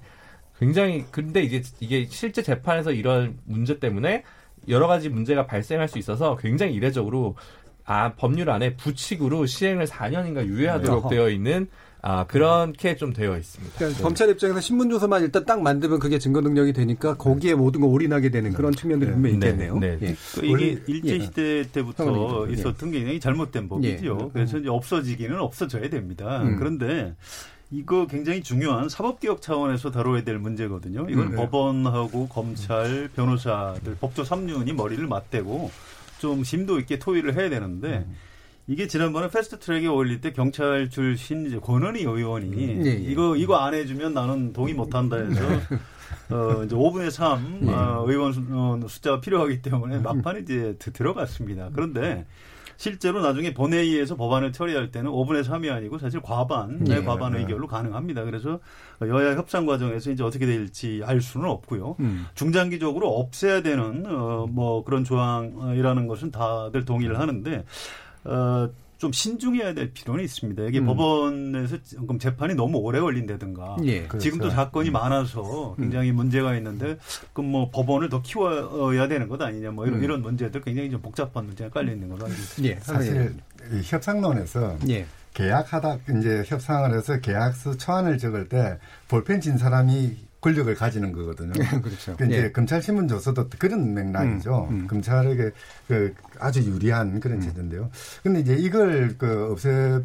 [0.60, 4.24] 굉장히 근데 이제 이게 실제 재판에서 이런 문제 때문에
[4.68, 7.36] 여러 가지 문제가 발생할 수 있어서 굉장히 이례적으로
[7.86, 11.10] 아 법률 안에 부칙으로 시행을 4년인가 유예하도록 어허.
[11.10, 11.68] 되어 있는
[12.02, 13.78] 아 그렇게 좀 되어 있습니다.
[13.78, 14.04] 그러니까 네.
[14.04, 18.30] 검찰 입장에서 신문 조서만 일단 딱 만들면 그게 증거 능력이 되니까 거기에 모든 걸 올인하게
[18.30, 19.48] 되는 그런 측면들이 분명히 네.
[19.48, 19.80] 있겠네요.
[19.80, 19.98] 네.
[20.02, 20.16] 예.
[20.36, 21.20] 그 이게 일제 예.
[21.20, 22.54] 시대 때부터 형님, 예.
[22.54, 24.18] 있었던 게 굉장히 잘못된 법이죠.
[24.22, 24.30] 예.
[24.34, 26.44] 그래서 이제 없어지기는 없어져야 됩니다.
[26.44, 26.58] 음.
[26.58, 27.16] 그런데
[27.72, 31.08] 이거 굉장히 중요한 사법개혁 차원에서 다뤄야 될 문제거든요.
[31.10, 31.36] 이건 음, 네.
[31.36, 35.72] 법원하고 검찰, 변호사들, 법조 3륜이 머리를 맞대고
[36.20, 38.16] 좀 심도 있게 토의를 해야 되는데 음.
[38.68, 42.92] 이게 지난번에 패스트 트랙에 올릴 때 경찰 출신 이제 권은희 의원이 예, 예.
[42.94, 45.42] 이거 이거 안 해주면 나는 동의 못한다 해서
[46.32, 47.70] 어 이제 5분의 3 예.
[47.72, 51.70] 어, 의원 수, 어, 숫자가 필요하기 때문에 막판에 이제 드- 들어갔습니다.
[51.74, 52.26] 그런데
[52.78, 57.04] 실제로 나중에 본회의에서 법안을 처리할 때는 5분의 3이 아니고 사실 과반, 내 예.
[57.04, 58.24] 과반 의결로 가능합니다.
[58.24, 58.60] 그래서
[59.02, 61.96] 여야 협상 과정에서 이제 어떻게 될지 알 수는 없고요.
[62.00, 62.26] 음.
[62.36, 67.64] 중장기적으로 없애야 되는 어, 뭐 그런 조항이라는 것은 다들 동의를 하는데
[68.26, 70.64] 어, 좀 신중해야 될 필요는 있습니다.
[70.64, 70.86] 이게 음.
[70.86, 74.04] 법원에서 지금 재판이 너무 오래 걸린다든가 예.
[74.04, 74.20] 그렇죠.
[74.20, 76.98] 지금도 사건이 많아서 굉장히 문제가 있는데
[77.34, 80.04] 그럼 뭐 법원을 더 키워야 되는 것 아니냐 뭐 이런 음.
[80.04, 82.76] 이런 문제들 굉장히 좀 복잡한 문제가 깔려 있는 있습니다.
[82.76, 82.80] 예.
[82.80, 83.36] 사실
[83.72, 85.06] 이 협상론에서 예.
[85.34, 88.80] 계약하다 이제 협상을 해서 계약서 초안을 적을 때
[89.10, 90.16] 볼펜 친 사람이
[90.46, 91.54] 권력을 가지는 거거든요.
[91.82, 92.16] 그렇죠.
[92.18, 92.52] 그 이제 예.
[92.52, 94.68] 검찰 신문 조서도 그런 맥락이죠.
[94.70, 94.88] 음, 음.
[94.88, 95.50] 검찰에게
[95.88, 97.90] 그 아주 유리한 그런 제도인데요.
[98.22, 100.00] 근데 이제 이걸 그 없애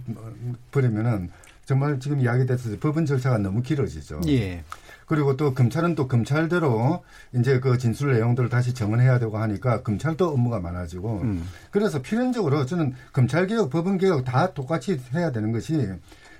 [0.70, 1.28] 버리면은
[1.66, 4.22] 정말 지금 이야기됐듯이 법원 절차가 너무 길어지죠.
[4.28, 4.64] 예.
[5.04, 10.58] 그리고 또 검찰은 또 검찰대로 이제 그 진술 내용들을 다시 정언해야 되고 하니까 검찰도 업무가
[10.58, 11.44] 많아지고 음.
[11.70, 15.90] 그래서 필연적으로 저는 검찰 개혁, 법원 개혁 다 똑같이 해야 되는 것이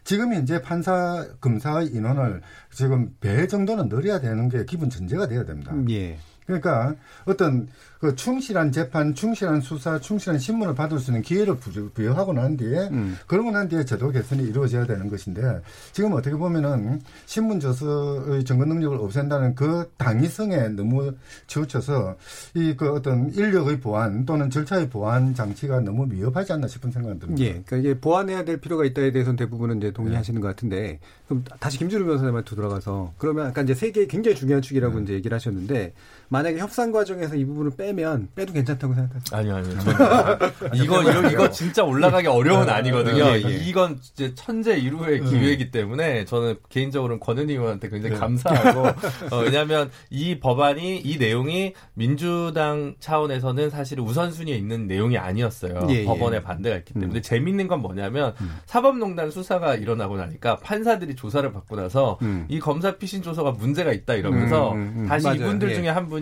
[0.05, 2.42] 지금 이제 판사, 검사의 인원을
[2.72, 5.74] 지금 배 정도는 늘려야 되는 게 기본 전제가 돼야 됩니다.
[5.90, 6.18] 예.
[6.59, 6.94] 그러니까
[7.26, 7.68] 어떤
[8.01, 12.88] 그 충실한 재판, 충실한 수사, 충실한 신문을 받을 수 있는 기회를 부- 부여하고 난 뒤에
[12.90, 13.16] 음.
[13.26, 15.61] 그러고 난 뒤에 제도 개선이 이루어져야 되는 것인데
[15.92, 21.12] 지금 어떻게 보면은 신문 저서의 증거 능력을 없앤다는 그 당위성에 너무
[21.46, 22.16] 치우쳐서
[22.55, 27.42] 이 그 어떤 인력의 보완 또는 절차의 보완 장치가 너무 미흡하지 않나 싶은 생각이 듭니다.
[27.42, 27.48] 예.
[27.66, 30.98] 그러니까 이게 보완해야 될 필요가 있다에 대해서는 대부분은 이제 동의하시는 것 같은데
[31.28, 35.03] 그럼 다시 김준우 변호사님한테 돌아가서 그러면 아까 이제 세개 굉장히 중요한 축이라고 네.
[35.03, 35.92] 이제 얘기를 하셨는데
[36.30, 39.38] 만약에 협상 과정에서 이 부분을 빼면 빼도 괜찮다고 생각하세요?
[39.38, 39.80] 아니요, 아니요.
[39.80, 43.24] 저는 이거, 이거, 이거 진짜 올라가기 어려운 아니거든요.
[43.24, 43.56] 예, 예.
[43.66, 48.20] 이건 진짜 천재 이루의 기회이기 때문에 저는 개인적으로는 권 의원한테 굉장히 네.
[48.20, 48.86] 감사하고,
[49.34, 55.88] 어, 왜냐면 이 법안이, 이 내용이 민주당 차원에서는 사실 우선순위에 있는 내용이 아니었어요.
[55.90, 56.04] 예, 예.
[56.04, 57.08] 법원의 반대가 있기 때문에.
[57.08, 58.34] 근데 재밌는 건 뭐냐면
[58.66, 62.46] 사법농단 수사가 일어나고 나니까 판사들이 조사를 받고 나서 음.
[62.48, 65.06] 이 검사 피신 조서가 문제가 있다 이러면서 음, 음, 음.
[65.06, 65.40] 다시 맞아요.
[65.40, 65.74] 이분들 예.
[65.74, 66.19] 중에 한 분이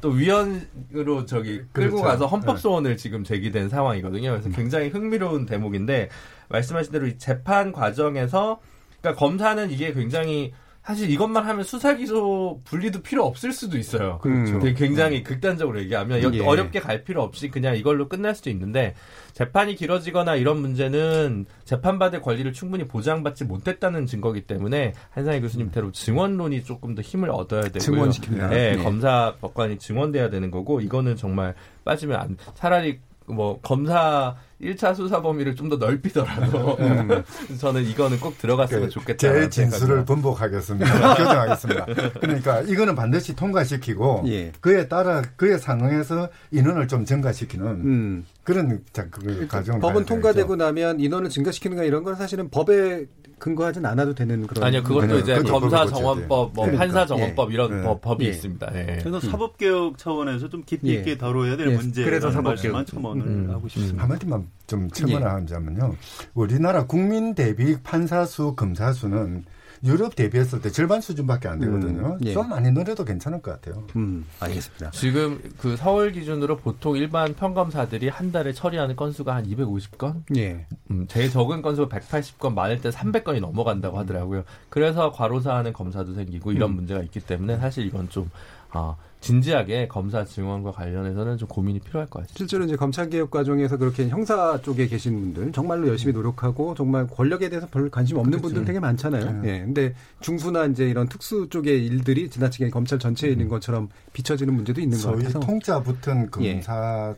[0.00, 2.02] 또 위원으로 저기 끌고 그렇죠.
[2.02, 4.30] 가서 헌법 소원을 지금 제기된 상황이거든요.
[4.30, 6.08] 그래서 굉장히 흥미로운 대목인데
[6.48, 8.60] 말씀하신 대로 이 재판 과정에서
[9.00, 10.52] 그러니까 검사는 이게 굉장히
[10.88, 14.18] 사실 이것만 하면 수사 기소 분리도 필요 없을 수도 있어요.
[14.22, 14.58] 그렇죠.
[14.58, 16.40] 되게 굉장히 극단적으로 얘기하면 여- 예.
[16.40, 18.94] 어렵게 갈 필요 없이 그냥 이걸로 끝날 수도 있는데
[19.34, 26.94] 재판이 길어지거나 이런 문제는 재판받을 권리를 충분히 보장받지 못했다는 증거기 때문에 한상희 교수님대로 증언론이 조금
[26.94, 27.80] 더 힘을 얻어야 되고요.
[28.08, 28.48] 증언시킵니다.
[28.48, 28.82] 네, 네.
[28.82, 35.54] 검사 법관이 증언돼야 되는 거고 이거는 정말 빠지면 안 차라리 뭐 검사 1차 수사 범위를
[35.54, 36.78] 좀 더 넓히더라도
[37.60, 39.18] 저는 이거는 꼭 들어갔으면 그 좋겠다.
[39.18, 41.14] 제 진술을 번복하겠습니다.
[41.14, 41.86] 교정하겠습니다.
[42.20, 44.52] 그러니까 이거는 반드시 통과시키고 예.
[44.60, 48.26] 그에 따라 그에 상응해서 인원을 좀 증가시키는 음.
[48.44, 50.56] 그런 자, 그 과정을 법은 가야 통과되고.
[50.56, 53.04] 나면 인원을 증가시키는 거 이런 건 사실은 법에
[53.38, 56.84] 근거하진 않아도 되는 그런 아니요, 그것도 이제 검사 정원법, 뭐 그러니까.
[56.84, 57.82] 판사 정원법 이런 예.
[57.82, 58.30] 법, 법이 예.
[58.30, 58.70] 있습니다.
[58.74, 58.98] 예.
[58.98, 60.94] 저는 사법 개혁 차원에서 좀 깊이 예.
[60.94, 62.72] 있게 다뤄야 될 예, 문제라는 그래서 사법 개혁.
[62.74, 63.50] 말씀만 첨언을 음.
[63.50, 64.02] 하고 싶습니다.
[64.02, 65.30] 한마디만 좀 첨언을 예.
[65.30, 65.94] 하자면요.
[66.34, 69.44] 우리나라 국민 대비 판사 수, 검사 수는
[69.84, 72.14] 유럽 대비했을 때 절반 수준밖에 안 되거든요.
[72.14, 72.32] 음, 예.
[72.32, 73.86] 좀 많이 늘려도 괜찮을 것 같아요.
[73.96, 74.90] 음, 알겠습니다.
[74.90, 80.22] 지금 그 서울 기준으로 보통 일반 평검사들이 한 달에 처리하는 건수가 한 250건?
[80.36, 80.66] 예.
[80.90, 84.44] 음, 제일 적은 건수가 180건, 많을 때 300건이 넘어간다고 하더라고요.
[84.68, 86.76] 그래서 과로사하는 검사도 생기고 이런 음.
[86.76, 88.30] 문제가 있기 때문에 사실 이건 좀
[88.70, 92.38] 아, 진지하게 검사 증언과 관련해서는 좀 고민이 필요할 것 같습니다.
[92.38, 97.48] 실제로 이제 검찰 개혁 과정에서 그렇게 형사 쪽에 계신 분들 정말로 열심히 노력하고 정말 권력에
[97.48, 99.42] 대해서 별 관심 없는 분들 되게 많잖아요.
[99.42, 99.48] 네.
[99.48, 99.58] 예.
[99.60, 104.96] 근데 중수나 이제 이런 특수 쪽의 일들이 지나치게 검찰 전체에 있는 것처럼 비춰지는 문제도 있는
[104.98, 106.54] 것 소위 같아서 통짜 붙은 예.
[106.54, 107.14] 검사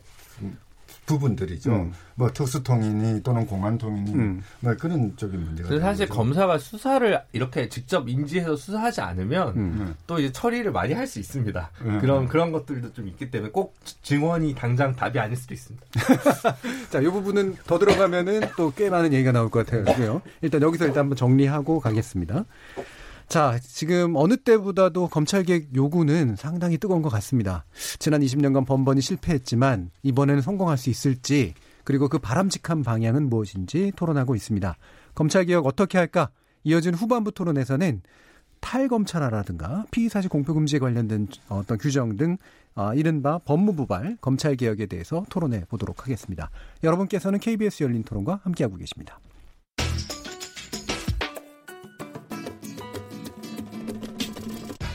[1.06, 1.70] 부분들이죠.
[1.72, 1.92] 음.
[2.14, 4.42] 뭐 특수통이니 또는 공안통이니 음.
[4.60, 5.68] 뭐 그런 쪽인 문제가.
[5.80, 6.18] 사실 거죠.
[6.18, 9.94] 검사가 수사를 이렇게 직접 인지해서 수사하지 않으면 음.
[10.06, 11.70] 또 이제 처리를 많이 할 수 있습니다.
[11.82, 11.98] 음.
[12.00, 15.86] 그런 그런 것들도 좀 있기 때문에 꼭 증언이 당장 답이 아닐 수도 있습니다.
[16.90, 20.22] 자, 이 부분은 더 들어가면은 또 꽤 많은 얘기가 나올 것 같아요.
[20.42, 22.44] 일단 여기서 일단 한번 정리하고 가겠습니다.
[23.30, 27.64] 자, 지금 어느 때보다도 검찰개혁 요구는 상당히 뜨거운 것 같습니다.
[28.00, 31.54] 지난 20년간 번번이 실패했지만 이번에는 성공할 수 있을지
[31.84, 34.76] 그리고 그 바람직한 방향은 무엇인지 토론하고 있습니다.
[35.14, 36.30] 검찰개혁 어떻게 할까?
[36.64, 38.02] 이어진 후반부 토론에서는
[38.58, 42.36] 탈검찰화라든가 피의사실 공표금지에 관련된 어떤 규정 등
[42.74, 46.50] 아, 이른바 법무부발 검찰개혁에 대해서 토론해 보도록 하겠습니다.
[46.82, 49.20] 여러분께서는 KBS 열린 토론과 함께하고 계십니다.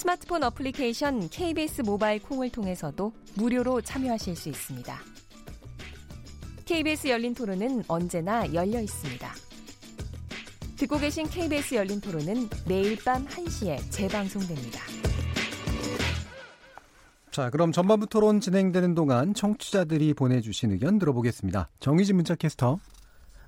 [0.00, 4.98] 스마트폰 어플리케이션 KBS 모바일 콩을 통해서도 무료로 참여하실 수 있습니다.
[6.64, 9.30] KBS 열린 토론은 언제나 열려 있습니다.
[10.78, 14.80] 듣고 계신 KBS 열린 토론은 매일 밤 1시에 재방송됩니다.
[17.30, 21.68] 자, 그럼 전반부 토론 진행되는 동안 청취자들이 보내주신 의견 들어보겠습니다.
[21.78, 22.78] 정의진 문자 캐스터.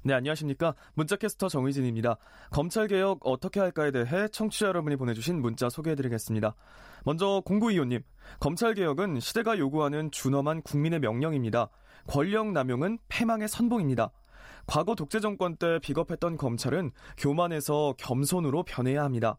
[0.04, 0.74] 네, 안녕하십니까.
[0.94, 2.16] 문자캐스터 정의진입니다.
[2.50, 6.56] 검찰개혁 어떻게 할까에 대해 청취자 여러분이 보내주신 문자 소개해드리겠습니다.
[7.04, 8.02] 먼저 공구이호님,
[8.40, 11.68] 검찰개혁은 시대가 요구하는 준엄한 국민의 명령입니다.
[12.08, 14.10] 권력 남용은 패망의 선봉입니다.
[14.66, 19.38] 과거 독재 정권 때 비겁했던 검찰은 교만해서 겸손으로 변해야 합니다.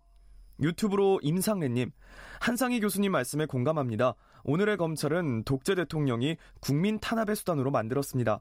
[0.61, 1.91] 유튜브로 임상래님,
[2.39, 4.14] 한상희 교수님 말씀에 공감합니다.
[4.45, 8.39] 오늘의 검찰은 독재 대통령이 국민 탄압의 수단으로 만들었습니다.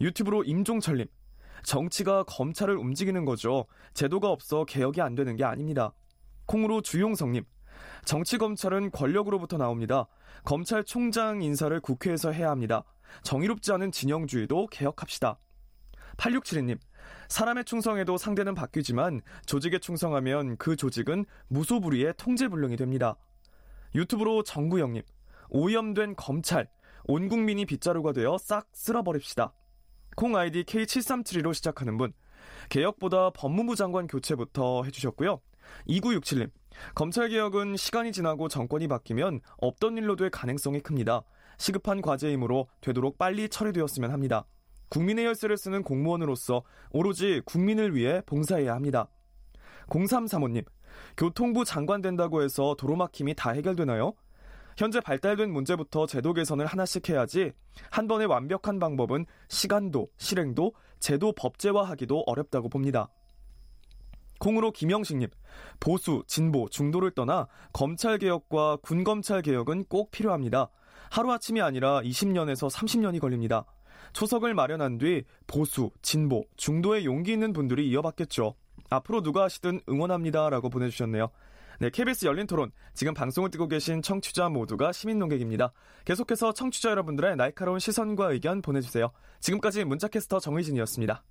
[0.00, 1.06] 유튜브로 임종철님,
[1.62, 3.66] 정치가 검찰을 움직이는 거죠.
[3.94, 5.92] 제도가 없어 개혁이 안 되는 게 아닙니다.
[6.46, 7.44] 콩으로 주용성님,
[8.04, 10.06] 정치 검찰은 권력으로부터 나옵니다.
[10.44, 12.84] 검찰총장 인사를 국회에서 해야 합니다.
[13.22, 15.38] 정의롭지 않은 진영주의도 개혁합시다.
[16.16, 16.78] 8672님,
[17.28, 23.16] 사람의 충성에도 상대는 바뀌지만 조직에 충성하면 그 조직은 무소불위의 통제불능이 됩니다.
[23.94, 25.02] 유튜브로 정구영님,
[25.50, 26.68] 오염된 검찰,
[27.04, 29.52] 온 국민이 빗자루가 되어 싹 쓸어버립시다.
[30.14, 32.12] 콩 아이디 K7372로 시작하는 분,
[32.68, 35.40] 개혁보다 법무부 장관 교체부터 해주셨고요.
[35.88, 36.50] 2967님,
[36.94, 41.22] 검찰개혁은 시간이 지나고 정권이 바뀌면 없던 일로 될 가능성이 큽니다.
[41.56, 44.44] 시급한 과제이므로 되도록 빨리 처리되었으면 합니다.
[44.88, 49.08] 국민의 열쇠를 쓰는 공무원으로서 오로지 국민을 위해 봉사해야 합니다.
[49.88, 50.66] 0335님,
[51.16, 54.12] 교통부 장관 된다고 해서 도로막힘이 다 해결되나요?
[54.76, 57.52] 현재 발달된 문제부터 제도 개선을 하나씩 해야지
[57.90, 63.08] 한 번에 완벽한 방법은 시간도 실행도 제도 법제화하기도 어렵다고 봅니다.
[64.38, 65.28] 콩으로 김영식님,
[65.78, 70.68] 보수, 진보, 중도를 떠나 검찰개혁과 군검찰개혁은 꼭 필요합니다.
[71.10, 73.64] 하루아침이 아니라 20년에서 30년이 걸립니다.
[74.12, 78.54] 초석을 마련한 뒤 보수, 진보, 중도에 용기 있는 분들이 이어받겠죠.
[78.90, 81.30] 앞으로 누가 하시든 응원합니다 라고 보내주셨네요.
[81.78, 82.70] 네, KBS 열린 토론.
[82.94, 85.72] 지금 방송을 뜨고 계신 청취자 모두가 시민 농객입니다.
[86.04, 89.10] 계속해서 청취자 여러분들의 날카로운 시선과 의견 보내주세요.
[89.40, 91.24] 지금까지 문자캐스터 정의진이었습니다.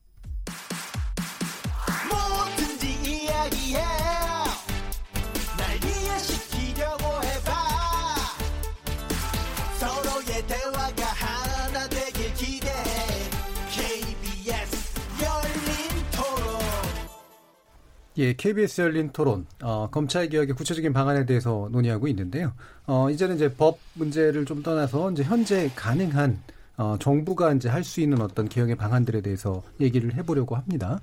[18.21, 22.53] 예, KBS 열린 토론, 어, 검찰 개혁의 구체적인 방안에 대해서 논의하고 있는데요.
[22.85, 26.39] 어, 이제는 이제 법 문제를 좀 떠나서 이제 현재 가능한
[26.77, 30.99] 어, 정부가 이제 할 수 있는 어떤 개혁의 방안들에 대해서 얘기를 해보려고 합니다.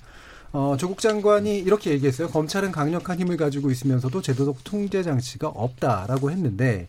[0.52, 2.28] 어, 조국 장관이 이렇게 얘기했어요.
[2.28, 6.86] 검찰은 강력한 힘을 가지고 있으면서도 제도적 통제 장치가 없다라고 했는데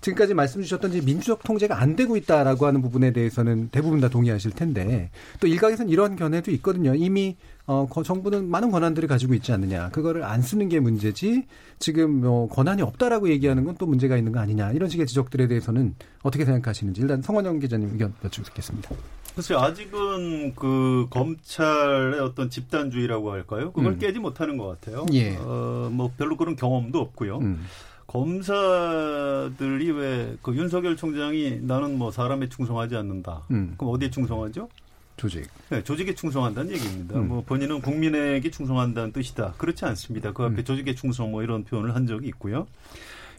[0.00, 5.10] 지금까지 말씀 주셨던 민주적 통제가 안 되고 있다라고 하는 부분에 대해서는 대부분 다 동의하실 텐데
[5.40, 6.94] 또 일각에서는 이런 견해도 있거든요.
[6.94, 9.90] 이미 어, 정부는 많은 권한들을 가지고 있지 않느냐.
[9.90, 11.46] 그거를 안 쓰는 게 문제지
[11.78, 14.72] 지금 뭐 권한이 없다라고 얘기하는 건 또 문제가 있는 거 아니냐.
[14.72, 18.90] 이런 식의 지적들에 대해서는 어떻게 생각하시는지 일단 성원영 기자님 의견 여쭙겠습니다.
[19.34, 23.72] 글쎄요, 아직은 그 검찰의 어떤 집단주의라고 할까요?
[23.72, 23.98] 그걸 음.
[23.98, 25.06] 깨지 못하는 것 같아요.
[25.14, 25.36] 예.
[25.38, 27.38] 어, 뭐 별로 그런 경험도 없고요.
[27.38, 27.64] 음.
[28.06, 33.42] 검사들이 왜 그 윤석열 총장이 나는 뭐 사람에 충성하지 않는다.
[33.50, 33.74] 음.
[33.78, 34.68] 그럼 어디에 충성하죠?
[35.16, 35.46] 조직.
[35.70, 37.16] 네, 조직에 충성한다는 얘기입니다.
[37.18, 37.28] 음.
[37.28, 39.54] 뭐 본인은 국민에게 충성한다는 뜻이다.
[39.58, 40.32] 그렇지 않습니다.
[40.32, 40.64] 그 앞에 음.
[40.64, 42.66] 조직에 충성 뭐 이런 표현을 한 적이 있고요.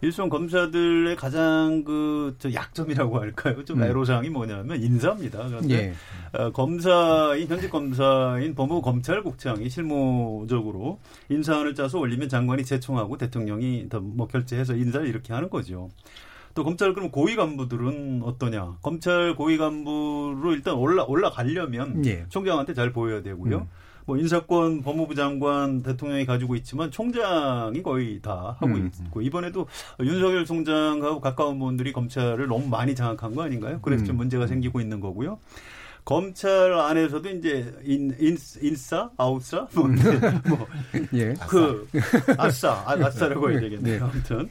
[0.02, 3.64] 일선 검사들의 가장 그 저 약점이라고 할까요?
[3.66, 3.84] 좀 음.
[3.84, 5.48] 애로사항이 뭐냐면 인사입니다.
[5.48, 5.94] 그런데 예.
[6.38, 11.00] 어, 검사인 현직 검사인 법무부 검찰국장이 실무적으로
[11.30, 15.90] 인사안을 짜서 올리면 장관이 제청하고 대통령이 더뭐 결재해서 인사를 이렇게 하는 거죠.
[16.54, 18.78] 또 검찰 그럼 고위 간부들은 어떠냐?
[18.82, 22.26] 검찰 고위 간부로 일단 올라 올라가려면 예.
[22.30, 23.58] 총장한테 잘 보여야 되고요.
[23.58, 23.68] 음.
[24.06, 28.92] 뭐 인사권 법무부 장관 대통령이 가지고 있지만 총장이 거의 다 하고 음.
[29.06, 29.68] 있고 이번에도
[30.00, 33.80] 윤석열 총장하고 가까운 분들이 검찰을 너무 많이 장악한 거 아닌가요?
[33.82, 34.08] 그래서 음.
[34.08, 35.40] 좀 문제가 생기고 있는 거고요.
[36.06, 39.88] 검찰 안에서도 이제 인, 인, 인싸, 아웃싸, 뭐,
[40.50, 40.68] 뭐,
[41.16, 41.34] 예.
[41.48, 41.88] 그,
[42.38, 44.00] 아싸, 아, 아싸라고 해야 되겠네요.
[44.00, 44.04] 네.
[44.04, 44.50] 아무튼.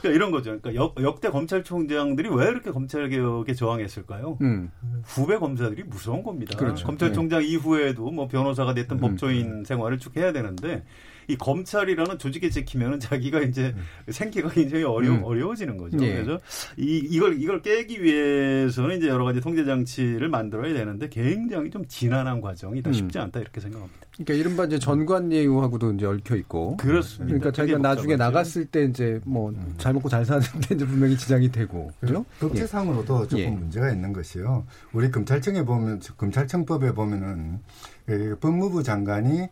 [0.00, 0.58] 그러니까 이런 거죠.
[0.58, 4.38] 그러니까 역, 역대 검찰총장들이 왜 이렇게 검찰 개혁에 저항했을까요?
[4.40, 4.70] 음.
[5.04, 6.56] 후배 검사들이 무서운 겁니다.
[6.56, 6.86] 그렇죠.
[6.86, 7.46] 검찰총장 네.
[7.46, 9.00] 이후에도 뭐 변호사가 됐든 음.
[9.00, 10.84] 법조인 생활을 쭉 해야 되는데
[11.30, 14.12] 이 검찰이라는 조직에 찍히면은 자기가 이제 음.
[14.12, 15.22] 생기가 굉장히 어려 음.
[15.22, 15.96] 어려워지는 거죠.
[16.02, 16.14] 예.
[16.14, 16.40] 그래서
[16.76, 22.40] 이 이걸 이걸 깨기 위해서는 이제 여러 가지 통제 장치를 만들어야 되는데 굉장히 좀 지난한
[22.40, 22.92] 과정이다 음.
[22.92, 24.00] 쉽지 않다 이렇게 생각합니다.
[24.16, 27.26] 그러니까 이른바 이제 전관 예우하고도 이제 얽혀 있고 그렇습니다.
[27.26, 29.94] 그러니까 자기가 나중에 나갔을 때 이제 뭐잘 음.
[29.94, 32.24] 먹고 잘 사는데 이제 분명히 지장이 되고 그죠?
[32.40, 33.28] 법제상으로도 예.
[33.28, 33.48] 조금 예.
[33.48, 34.66] 문제가 있는 것이요.
[34.92, 37.60] 우리 검찰청에 보면 검찰청법에 보면은
[38.06, 39.48] 그 법무부 장관이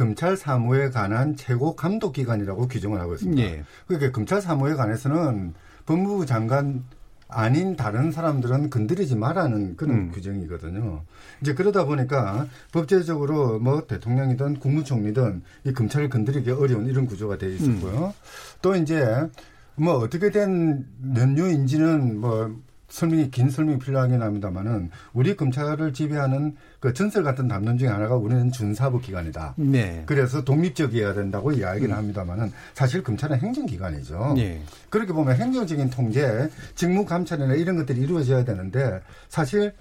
[0.00, 3.42] 검찰 사무에 관한 최고 감독 기관이라고 규정을 하고 있습니다.
[3.42, 3.64] 예.
[3.86, 5.52] 그러니까 검찰 사무에 관해서는
[5.84, 6.84] 법무부 장관
[7.28, 10.10] 아닌 다른 사람들은 건드리지 말라는 그런 음.
[10.10, 11.02] 규정이거든요.
[11.42, 18.14] 이제 그러다 보니까 법제적으로 뭐 대통령이든 국무총리든 이 검찰을 건드리기 어려운 이런 구조가 돼 있었고요.
[18.62, 19.28] 또 이제
[19.76, 22.58] 뭐 어떻게 된 연유인지는 뭐
[22.90, 28.50] 설명이 긴 설명이 필요하긴 합니다만은 우리 검찰을 지배하는 그 전설 같은 담론 중에 하나가 우리는
[28.50, 29.54] 준사법 기관이다.
[29.56, 30.02] 네.
[30.06, 31.96] 그래서 독립적이어야 된다고 이야기를 음.
[31.96, 34.34] 합니다만은 사실 검찰은 행정기관이죠.
[34.38, 34.60] 예.
[34.90, 39.72] 그렇게 보면 행정적인 통제, 직무 감찰이나 이런 것들이 이루어져야 되는데 사실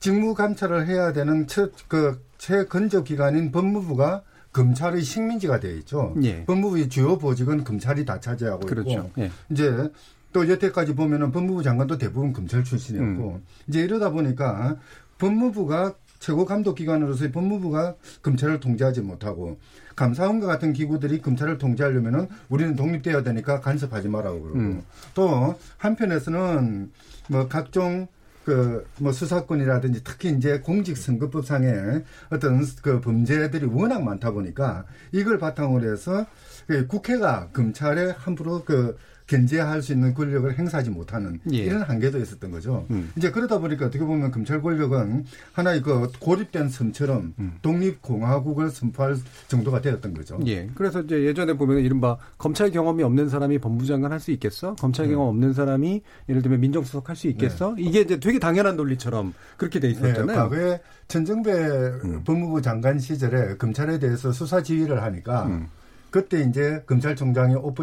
[0.00, 6.14] 직무 감찰을 해야 되는 첫, 그 최건적 기관인 법무부가 검찰의 식민지가 되어 있죠.
[6.22, 6.44] 예.
[6.44, 8.90] 법무부의 주요 보직은 검찰이 다 차지하고 그렇죠.
[8.90, 9.30] 있고 예.
[9.50, 9.90] 이제
[10.38, 13.44] 또 여태까지 보면은 법무부 장관도 대부분 검찰 출신이었고 음.
[13.66, 14.76] 이제 이러다 보니까
[15.18, 19.58] 법무부가 최고 감독 기관으로서 법무부가 검찰을 통제하지 못하고
[19.96, 24.84] 감사원과 같은 기구들이 검찰을 통제하려면은 우리는 독립되어야 되니까 간섭하지 말라고 그러고 음.
[25.14, 26.92] 또 한편에서는
[27.28, 28.06] 뭐 각종
[28.44, 36.24] 그 뭐 수사권이라든지 특히 이제 공직선거법상의 어떤 그 범죄들이 워낙 많다 보니까 이걸 바탕으로 해서
[36.66, 38.96] 그 국회가 검찰에 함부로 그
[39.28, 41.58] 견제할 수 있는 권력을 행사하지 못하는 예.
[41.58, 42.86] 이런 한계도 있었던 거죠.
[42.90, 43.12] 음.
[43.14, 49.16] 이제 그러다 보니까 어떻게 보면 검찰 권력은 하나의 그 고립된 섬처럼 독립공화국을 선포할
[49.46, 50.40] 정도가 되었던 거죠.
[50.46, 50.68] 예.
[50.74, 54.74] 그래서 이제 예전에 보면 이른바 검찰 경험이 없는 사람이 법무장관 할 수 있겠어?
[54.74, 55.12] 검찰 네.
[55.12, 57.74] 경험 없는 사람이 예를 들면 민정수석 할 수 있겠어?
[57.78, 60.36] 이게 이제 되게 당연한 논리처럼 그렇게 돼 네, 있었잖아요.
[60.36, 65.68] 과거에 천정배 법무부 장관 시절에 검찰에 대해서 수사 지휘를 하니까 음.
[66.10, 67.74] 그때 이제 검찰총장이 옷,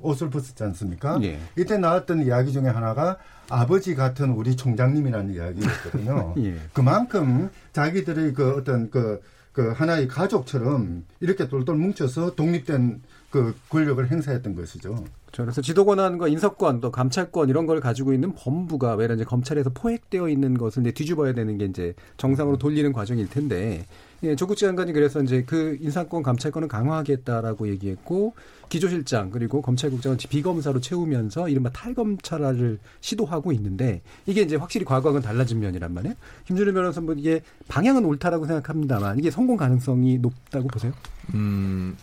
[0.00, 1.18] 옷을 벗었지 않습니까?
[1.22, 1.38] 예.
[1.56, 3.18] 이때 나왔던 이야기 중에 하나가
[3.48, 6.34] 아버지 같은 우리 총장님이라는 이야기였거든요.
[6.44, 6.56] 예.
[6.72, 9.20] 그만큼 자기들의 그 어떤 그,
[9.52, 15.04] 그 하나의 가족처럼 이렇게 똘똘 뭉쳐서 독립된 그 권력을 행사했던 것이죠.
[15.34, 20.28] 그래서 지도 권한과 인사권 또 감찰권 이런 걸 가지고 있는 법무부가 왜 이제 검찰에서 포획되어
[20.28, 23.86] 있는 것을 이제 뒤집어야 되는 게 이제 정상으로 돌리는 과정일 텐데
[24.24, 28.34] 예, 조국 장관이 그래서 이제 그 인사권 감찰권을 강화하겠다라고 얘기했고
[28.68, 35.92] 기조실장 그리고 검찰국장을 비검사로 채우면서 이른바 탈검찰화를 시도하고 있는데 이게 이제 확실히 과거하고는 달라진 면이란
[35.92, 36.14] 말이에요.
[36.46, 40.92] 김준일 변호사는 뭐 이게 방향은 옳다라고 생각합니다만 이게 성공 가능성이 높다고 보세요?
[41.34, 41.96] 음,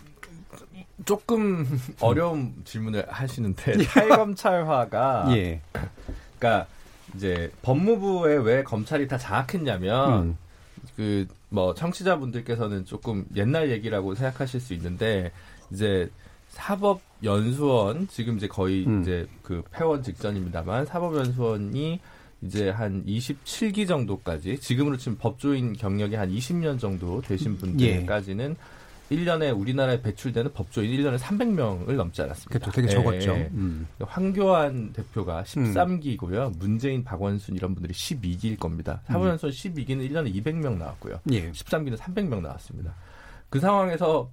[1.06, 1.66] 조금
[2.00, 5.62] 어려운 질문을 하시는데 탈검찰화가 예.
[6.38, 6.66] 그러니까
[7.14, 10.38] 이제 법무부에 왜 검찰이 다 장악했냐면 음.
[10.96, 15.32] 그 뭐 청취자분들께서는 조금 옛날 얘기라고 생각하실 수 있는데
[15.72, 16.10] 이제
[16.48, 19.02] 사법 연수원 지금 이제 거의 음.
[19.02, 22.00] 이제 그 폐원 직전입니다만 사법 연수원이
[22.42, 28.56] 이제 한 27기 정도까지 지금으로 치면 법조인 경력이 한 20년 정도 되신 분들까지는
[29.10, 32.58] 1년에 우리나라에 배출되는 법조인 1년에 300명을 넘지 않았습니다.
[32.58, 32.70] 그렇죠.
[32.70, 33.32] 되게 적었죠.
[33.32, 33.50] 예.
[33.52, 33.88] 음.
[34.00, 36.56] 황교안 대표가 13기고요.
[36.58, 39.02] 문재인, 박원순 이런 분들이 12기일 겁니다.
[39.06, 41.20] 사법연수원 12기는 1년에 200명 나왔고요.
[41.32, 41.50] 예.
[41.50, 42.94] 13기는 300명 나왔습니다.
[43.48, 44.30] 그 상황에서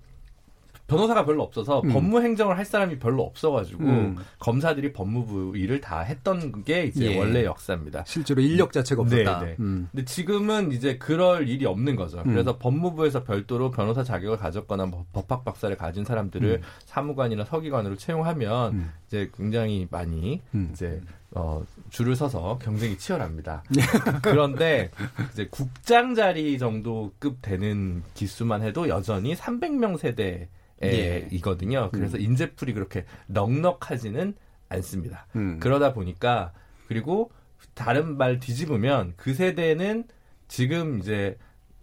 [0.88, 1.90] 변호사가 별로 없어서 음.
[1.90, 4.18] 법무 행정을 할 사람이 별로 없어가지고 음.
[4.40, 7.20] 검사들이 법무부 일을 다 했던 게 이제 예.
[7.20, 8.06] 원래 역사입니다.
[8.08, 9.40] 실제로 인력 자체가 없었다.
[9.42, 9.56] 네, 네.
[9.60, 9.90] 음.
[9.92, 12.20] 근데 지금은 이제 그럴 일이 없는 거죠.
[12.20, 12.32] 음.
[12.32, 16.62] 그래서 법무부에서 별도로 변호사 자격을 가졌거나 뭐 법학 박사를 가진 사람들을 음.
[16.86, 18.92] 사무관이나 서기관으로 채용하면 음.
[19.08, 20.70] 이제 굉장히 많이 음.
[20.72, 23.64] 이제 어 줄을 서서 경쟁이 치열합니다.
[23.70, 23.82] 네.
[24.24, 24.90] 그런데
[25.34, 30.48] 이제 국장 자리 정도 급 되는 기수만 해도 여전히 300명 세대
[30.84, 31.28] 예.
[31.32, 31.89] 이거든요.
[31.91, 32.21] 그래서 음.
[32.21, 34.36] 인재풀이 그렇게 넉넉하지는
[34.69, 35.25] 않습니다.
[35.36, 35.59] 음.
[35.59, 36.51] 그러다 보니까
[36.88, 37.32] 그리고
[37.73, 40.05] 다른 말 뒤집으면 그 세대는
[40.47, 41.38] 지금 이제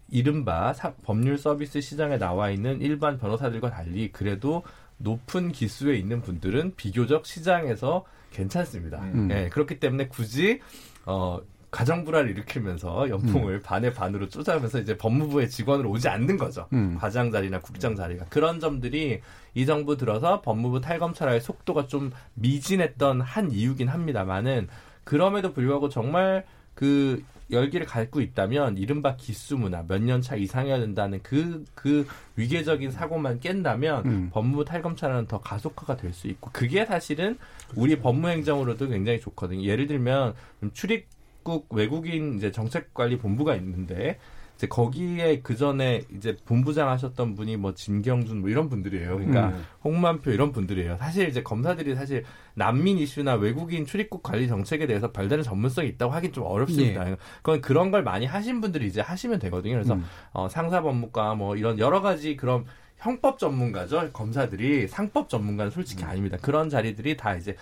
[0.09, 4.63] 이른바 사- 법률 서비스 시장에 나와 있는 일반 변호사들과 달리 그래도
[4.97, 9.01] 높은 기수에 있는 분들은 비교적 시장에서 괜찮습니다.
[9.01, 9.29] 음.
[9.31, 10.61] 예, 그렇기 때문에 굳이
[11.05, 11.39] 어
[11.75, 16.67] 가정 불화를 일으키면서 연봉을 반의 반으로 쪼자면서 이제 법무부의 직원으로 오지 않는 거죠.
[16.71, 16.95] 음.
[16.97, 19.19] 과장 자리나 국장 자리가 그런 점들이
[19.55, 24.69] 이 정부 들어서 법무부 탈검찰화의 속도가 좀 미진했던 한 이유긴 합니다만은
[25.03, 26.45] 그럼에도 불구하고 정말
[26.75, 27.21] 그
[27.51, 32.07] 열기를 갖고 있다면 이른바 기수 문화 몇 년 차 이상이어야 된다는 그, 그
[32.37, 34.29] 위계적인 사고만 깬다면 음.
[34.31, 37.37] 법무부 탈검찰은 더 가속화가 될 수 있고 그게 사실은
[37.75, 39.61] 우리 법무행정으로도 굉장히 좋거든요.
[39.63, 41.05] 예를 들면 좀 출입
[41.45, 44.17] 국 외국인 이제 정책관리 본부가 있는데
[44.55, 49.17] 이제 거기에 그 전에 이제 본부장 하셨던 분이 뭐 진경준 뭐 이런 분들이에요.
[49.17, 49.63] 그러니까 음.
[49.83, 50.97] 홍만표 이런 분들이에요.
[50.97, 52.23] 사실 이제 검사들이 사실
[52.55, 57.05] 난민 이슈나 외국인 출입국 관리 정책에 대해서 별다른 전문성이 있다고 하긴 좀 어렵습니다.
[57.43, 59.75] 그건 그런 걸 많이 하신 분들이 이제 하시면 되거든요.
[59.75, 60.05] 그래서 음.
[60.31, 62.65] 어, 상사법무과 뭐 이런 여러 가지 그런
[62.97, 64.11] 형법 전문가죠.
[64.13, 66.37] 검사들이 상법 전문가는 솔직히 아닙니다.
[66.41, 67.55] 그런 자리들이 다 이제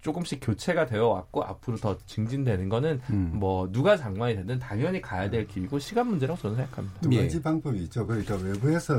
[0.00, 3.32] 조금씩 교체가 되어 왔고 앞으로 더 증진되는 거는 음.
[3.34, 7.00] 뭐 누가 장관이 되든 당연히 가야 될 길이고 시간 문제라고 저는 생각합니다.
[7.00, 8.06] 두 가지 방법이 있죠.
[8.06, 8.94] 그러니까 외부에서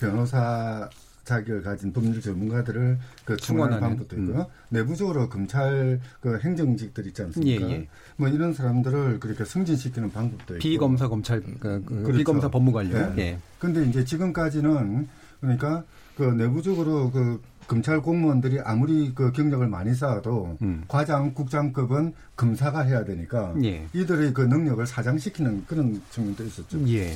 [0.00, 0.88] 변호사
[1.28, 4.46] 자격을 가진 법률 전문가들을 그 충원하는 방법도 있고요.
[4.70, 7.68] 내부적으로 검찰 그 행정직들 있지 않습니까?
[7.68, 7.88] 예, 예.
[8.16, 10.62] 뭐 이런 사람들을 그렇게 승진시키는 방법도 있고.
[10.62, 12.18] 비검사 검찰 그, 그 그렇죠.
[12.18, 12.96] 비검사 법무관료.
[12.96, 13.14] 예.
[13.18, 13.38] 예.
[13.58, 15.06] 근데 이제 지금까지는
[15.40, 15.84] 그러니까
[16.16, 20.84] 그 내부적으로 그 검찰 공무원들이 아무리 그 경력을 많이 쌓아도 음.
[20.88, 23.86] 과장, 국장급은 검사가 해야 되니까 예.
[23.92, 26.78] 이들의 그 능력을 사장시키는 그런 측면도 있었죠.
[26.88, 27.14] 예.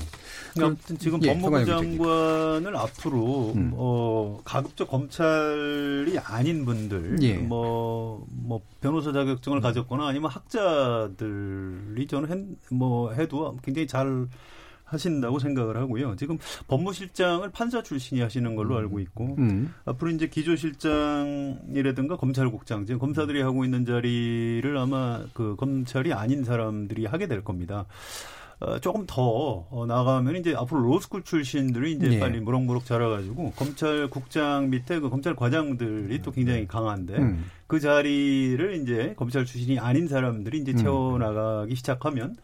[0.61, 1.65] 아무튼 지금 예, 법무부.
[1.65, 3.73] 장관을 앞으로 음.
[3.75, 7.39] 어, 가급적 검찰이 아닌 분들, 예.
[7.39, 14.27] 뭐, 뭐 변호사 자격증을 가졌거나 아니면 학자들이 저는 해, 뭐 해도 굉장히 잘
[14.93, 16.17] 하신다고 생각을 하고요.
[16.17, 16.39] 지금
[16.69, 19.73] 법무실장을 판사 출신이 하시는 걸로 알고 있고 음.
[19.85, 27.27] 앞으로 이제 기조실장이라든가 검찰국장 지금 검사들이 하고 있는 자리를 아마 그 검찰이 아닌 사람들이 하게
[27.27, 27.87] 될 겁니다.
[28.63, 32.19] 어, 조금 더 어, 나가면 이제 앞으로 로스쿨 출신들이 이제 예.
[32.21, 37.45] 빨리 무럭무럭 자라가지고 검찰국장 밑에 그 검찰 과장들이 또 굉장히 강한데 음.
[37.67, 40.77] 그 자리를 이제 검찰 출신이 아닌 사람들이 이제 음.
[40.77, 42.37] 채워나가기 시작하면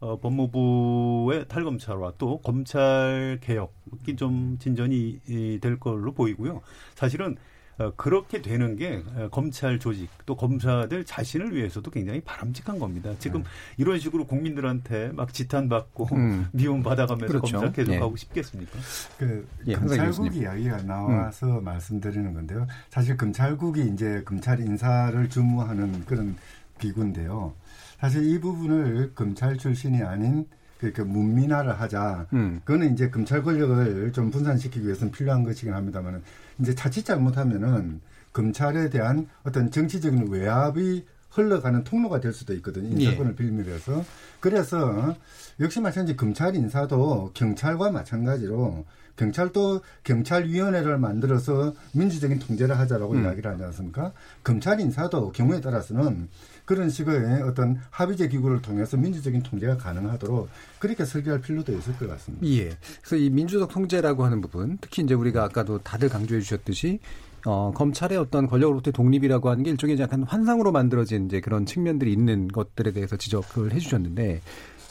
[0.00, 6.62] 어, 법무부의 탈검찰화 또 검찰 개혁이 좀 진전이 이, 될 걸로 보이고요.
[6.94, 7.36] 사실은
[7.80, 13.14] 어, 그렇게 되는 게 어, 검찰 조직 또 검사들 자신을 위해서도 굉장히 바람직한 겁니다.
[13.18, 13.42] 지금
[13.78, 16.16] 이런 식으로 국민들한테 막 지탄받고 네.
[16.16, 16.46] 음.
[16.52, 17.58] 미움 받아가면서 그렇죠.
[17.58, 17.98] 검찰 계속 예.
[17.98, 18.78] 하고 싶겠습니까?
[19.18, 20.34] 그 예, 검찰국.
[20.34, 22.66] 이야기가 나와서 말씀드리는 건데요.
[22.90, 26.36] 사실 검찰국이 이제 검찰 인사를 주무하는 그런
[26.78, 27.54] 기구인데요.
[28.00, 30.46] 사실 이 부분을 검찰 출신이 아닌
[30.78, 32.26] 그러니까 문민화를 하자.
[32.32, 32.60] 음.
[32.64, 36.22] 그거는 이제 검찰 권력을 좀 분산시키기 위해서는 필요한 것이긴 합니다만
[36.58, 38.00] 이제 자칫 잘못하면은
[38.32, 42.88] 검찰에 대한 어떤 정치적인 외압이 흘러가는 통로가 될 수도 있거든요.
[43.00, 43.04] 예.
[43.04, 44.04] 인사권을 빌미해서.
[44.40, 45.14] 그래서
[45.60, 48.84] 역시 마찬가지 검찰 인사도 경찰과 마찬가지로
[49.16, 53.24] 경찰도 경찰위원회를 만들어서 민주적인 통제를 하자라고 음.
[53.24, 54.12] 이야기를 하지 않습니까?
[54.42, 56.28] 검찰 인사도 경우에 따라서는
[56.70, 60.48] 그런 식의 어떤 합의제 기구를 통해서 민주적인 통제가 가능하도록
[60.78, 62.46] 그렇게 설계할 필요도 있을 것 같습니다.
[62.46, 62.70] 예.
[63.02, 67.00] 그래서 이 민주적 통제라고 하는 부분, 특히 이제 우리가 아까도 다들 강조해 주셨듯이
[67.44, 72.46] 어, 검찰의 어떤 권력으로부터 독립이라고 하는 게 일종의 약간 환상으로 만들어진 이제 그런 측면들이 있는
[72.46, 74.40] 것들에 대해서 지적을 해 주셨는데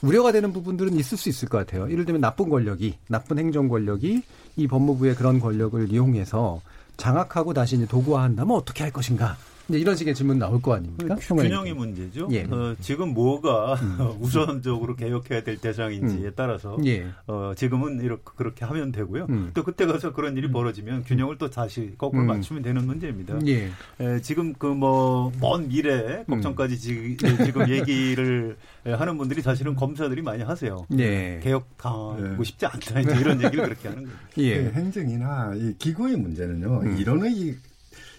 [0.02, 1.90] 우려가 되는 부분들은 있을 수 있을 것 같아요.
[1.90, 4.22] 예를 들면 나쁜 권력이, 나쁜 행정 권력이
[4.58, 6.60] 이 법무부의 그런 권력을 이용해서
[6.98, 9.38] 장악하고 다시 이제 도구화한다면 어떻게 할 것인가?
[9.70, 11.16] 이제 이런 식의 질문 나올 거 아닙니까?
[11.16, 12.28] 균형의 문제죠.
[12.32, 12.44] 예.
[12.50, 13.78] 어, 지금 뭐가
[14.20, 16.32] 우선적으로 개혁해야 될 대상인지에 음.
[16.36, 17.06] 따라서 예.
[17.28, 19.28] 어, 지금은 이렇게 그렇게 하면 되고요.
[19.30, 19.52] 음.
[19.54, 22.28] 또 그때 가서 그런 일이 벌어지면 균형을 또 다시 거꾸로 음.
[22.28, 23.40] 맞추면 되는 문제입니다.
[23.48, 23.70] 예.
[24.00, 27.18] 에, 지금 그 뭐 먼 미래 걱정까지 지,
[27.54, 30.86] 금 얘기를 하는 분들이 사실은 검사들이 많이 하세요.
[30.98, 31.40] 예.
[31.44, 32.44] 개혁 당하고 예.
[32.44, 34.18] 싶지 않다 이제 이런 얘기를 그렇게 하는 거예요.
[34.38, 34.64] 예.
[34.64, 36.82] 그 행정이나 이 기구의 문제는요.
[36.84, 36.98] 음.
[36.98, 37.56] 이론의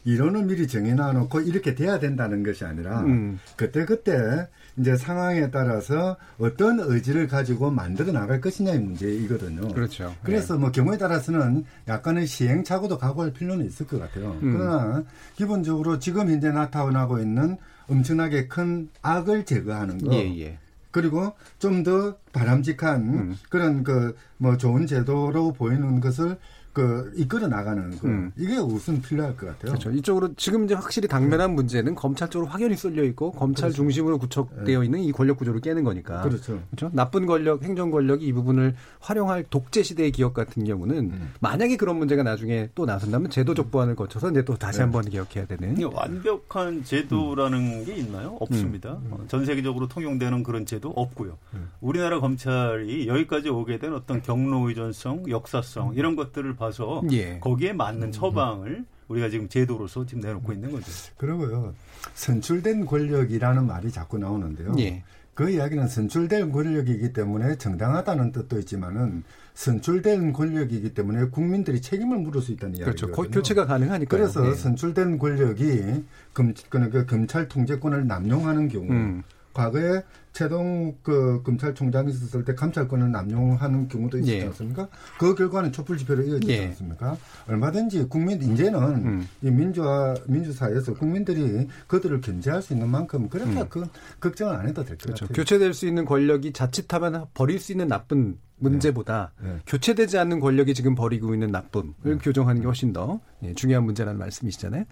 [0.05, 3.39] 이론을 미리 정해놔 놓고 이렇게 돼야 된다는 것이 아니라 음.
[3.57, 9.69] 그때 그때 이제 상황에 따라서 어떤 의지를 가지고 만들어 나갈 것이냐의 문제이거든요.
[9.75, 10.15] 그렇죠.
[10.23, 14.39] 그래서 뭐 경우에 따라서는 약간의 시행착오도 각오할 필요는 있을 것 같아요.
[14.43, 14.53] 음.
[14.53, 15.03] 그러나
[15.37, 17.57] 기본적으로 지금 현재 나타나고 있는
[17.89, 20.15] 엄청나게 큰 악을 제거하는 거.
[20.15, 20.59] 예, 예.
[20.93, 23.37] 그리고 좀 더 바람직한 음.
[23.49, 26.39] 그런 그 뭐 좋은 제도로 보이는 것을
[26.81, 28.33] 그 이끌어 나가는 거 음.
[28.39, 29.73] 이게 우선 필요할 것 같아요.
[29.73, 29.91] 그렇죠.
[29.91, 33.77] 이쪽으로 지금 이제 확실히 당면한 문제는 검찰 쪽으로 확연히 쏠려 있고 검찰 그렇죠.
[33.83, 36.23] 중심으로 구축되어 있는 이 권력 구조를 깨는 거니까.
[36.23, 36.59] 그렇죠.
[36.71, 36.91] 그렇죠.
[36.95, 41.33] 나쁜 권력, 행정 권력이 이 부분을 활용할 독재 시대의 기업 같은 경우는 음.
[41.41, 44.85] 만약에 그런 문제가 나중에 또 나선다면 제도적 보완을 거쳐서 이제 또 다시 네.
[44.85, 45.77] 한번 개혁해야 되는.
[45.83, 48.39] 완벽한 제도라는 게 있나요?
[48.41, 48.93] 없습니다.
[48.93, 49.09] 음.
[49.11, 51.37] 어, 전 세계적으로 통용되는 그런 제도 없고요.
[51.55, 51.69] 음.
[51.83, 57.39] 우리나라 검찰이 여기까지 오게 된 어떤 경로 의존성, 역사성 이런 것들을 봐서 예.
[57.41, 60.87] 거기에 맞는 처방을 우리가 지금 제도로서 지금 내놓고 있는 거죠.
[61.17, 61.75] 그리고요
[62.15, 64.75] 선출된 권력이라는 말이 자꾸 나오는데요.
[64.79, 65.03] 예.
[65.35, 69.23] 그 이야기는 선출된 권력이기 때문에 정당하다는 뜻도 있지만은
[69.55, 73.07] 선출된 권력이기 때문에 국민들이 책임을 물을 수 있다는 그렇죠.
[73.07, 73.13] 이야기거든요.
[73.15, 74.17] 거- 교체가 가능하니까.
[74.17, 76.05] 그래서 선출된 권력이
[76.35, 79.23] 검, 그러니까 검찰 통제권을 남용하는 경우 음.
[79.61, 80.03] 과거에
[80.33, 84.45] 최동 그 검찰총장이 있었을 때 감찰권을 남용하는 경우도 있었지 예.
[84.47, 84.89] 않습니까?
[85.19, 86.67] 그 결과는 촛불 집회로 이어지지 예.
[86.69, 87.17] 않습니까?
[87.47, 89.29] 얼마든지 국민 이제는 음.
[89.43, 93.67] 이 민주화 민주사회에서 국민들이 그들을 견제할 수 있는 만큼 그렇게 음.
[93.69, 93.87] 그
[94.21, 95.27] 걱정을 안 해도 될것 그렇죠.
[95.27, 95.35] 같아요.
[95.35, 99.57] 교체될 수 있는 권력이 자칫하면 버릴 수 있는 나쁜 문제보다 네.
[99.67, 102.19] 교체되지 않는 권력이 지금 벌이고 있는 나쁨을 네.
[102.19, 104.85] 교정하는 게 훨씬 더 예, 중요한 문제라는 말씀이시잖아요.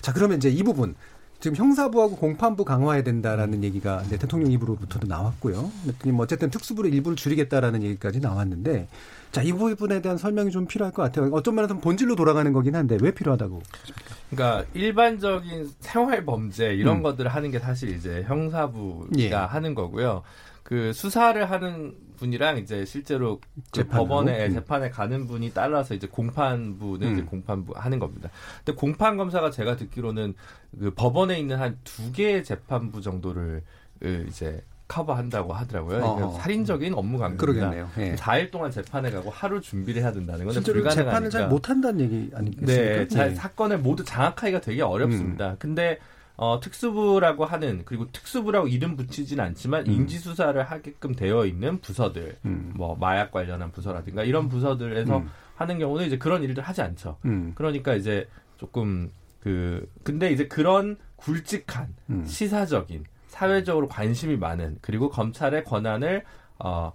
[0.00, 0.94] 자, 그러면 이제 이 부분
[1.40, 5.72] 지금 형사부하고 공판부 강화해야 된다라는 얘기가 네, 대통령 입으로부터도 나왔고요.
[5.82, 8.88] 그랬더니 뭐 어쨌든 특수부를 일부를 줄이겠다라는 얘기까지 나왔는데
[9.32, 11.30] 자, 이 부분에 대한 설명이 좀 필요할 것 같아요.
[11.30, 14.14] 면에서는 본질로 돌아가는 거긴 한데 왜 필요하다고 보십니까?
[14.30, 17.02] 그러니까 일반적인 생활 범죄 이런 음.
[17.02, 19.32] 것들을 하는 게 사실 이제 형사부가 예.
[19.32, 20.22] 하는 거고요.
[20.62, 23.40] 그 수사를 하는 분이랑 이제 실제로
[23.72, 23.86] 그?
[23.88, 24.52] 법원에 음.
[24.52, 27.26] 재판에 가는 분이 따라서 이제 공판부는 이제 음.
[27.26, 28.30] 공판부 하는 겁니다.
[28.64, 30.34] 근데 공판 검사가 제가 듣기로는
[30.78, 33.62] 그 법원에 있는 한 두 개의 재판부 정도를
[33.98, 36.00] 그 이제 커버한다고 하더라고요.
[36.16, 36.40] 그러니까.
[36.40, 37.70] 살인적인 업무 강도입니다.
[37.70, 37.88] 그러겠네요.
[37.98, 38.16] 예.
[38.16, 41.10] 4일 동안 재판에 가고 하루 준비를 해야 된다는 건 실제로 불가능하니까.
[41.10, 42.66] 재판을 잘 못한다는 얘기 아니겠습니까?
[42.96, 43.34] 네, 잘 예.
[43.34, 45.56] 사건을 모두 장악하기가 되게 어렵습니다.
[45.60, 45.98] 근데
[46.40, 49.92] 어, 특수부라고 하는 그리고 특수부라고 이름 붙이진 않지만 음.
[49.92, 52.72] 인지 수사를 하게끔 되어 있는 부서들, 음.
[52.74, 55.28] 뭐 마약 관련한 부서라든가 이런 부서들에서 음.
[55.54, 57.18] 하는 경우는 이제 그런 일들 하지 않죠.
[57.26, 57.52] 음.
[57.54, 58.26] 그러니까 이제
[58.56, 59.10] 조금
[59.42, 62.24] 그 근데 이제 그런 굵직한 음.
[62.24, 66.24] 시사적인 사회적으로 관심이 많은 그리고 검찰의 권한을
[66.58, 66.90] 어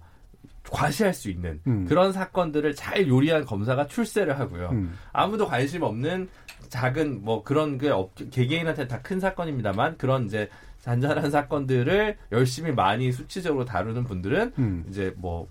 [0.72, 1.84] 과시할 수 있는 음.
[1.86, 4.70] 그런 사건들을 잘 요리한 검사가 출세를 하고요.
[4.72, 4.98] 음.
[5.12, 6.28] 아무도 관심 없는
[6.68, 10.48] 작은 뭐 그런 게 없, 개개인한테 다 큰 사건입니다만 그런 이제
[10.80, 14.84] 잔잔한 사건들을 열심히 많이 수치적으로 다루는 분들은 음.
[14.88, 15.48] 이제 뭐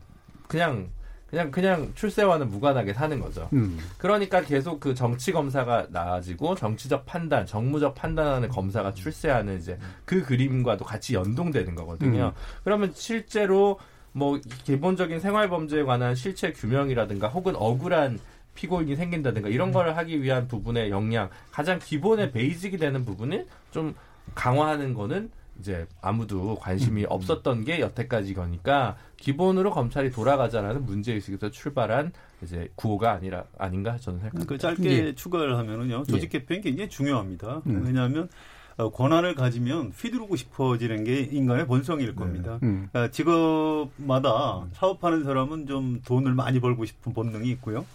[0.48, 0.90] 그냥
[1.30, 3.50] 그냥 그냥 출세와는 무관하게 사는 거죠.
[3.54, 3.78] 음.
[3.98, 10.86] 그러니까 계속 그 정치 검사가 나아지고 정치적 판단, 정무적 판단하는 검사가 출세하는 이제 그 그림과도
[10.86, 12.28] 같이 연동되는 거거든요.
[12.28, 12.60] 음.
[12.64, 13.80] 그러면 실제로
[14.12, 18.20] 뭐 기본적인 생활 범죄에 관한 실체 규명이라든가 혹은 억울한
[18.56, 23.94] 피고인이 생긴다든가 이런 걸 하기 위한 부분의 역량 가장 기본의 베이직이 되는 부분을 좀
[24.34, 25.30] 강화하는 거는
[25.60, 32.12] 이제 아무도 관심이 없었던 게 여태까지 거니까 기본으로 검찰이 돌아가자라는 문제의식에서 출발한
[32.44, 34.50] 이제 구호가 아니라 아닌가 저는 생각합니다.
[34.50, 35.16] 그 짧게 예.
[35.16, 37.62] 추가를 하면은요 조직 개편이 굉장히 중요합니다.
[37.68, 37.84] 음.
[37.86, 38.28] 왜냐하면
[38.78, 42.60] 어, 권한을 가지면 휘두르고 싶어지는 게 인간의 본성일 겁니다.
[42.64, 42.90] 음.
[42.92, 47.86] 그러니까 직업마다 사업하는 사람은 좀 돈을 많이 벌고 싶은 본능이 있고요.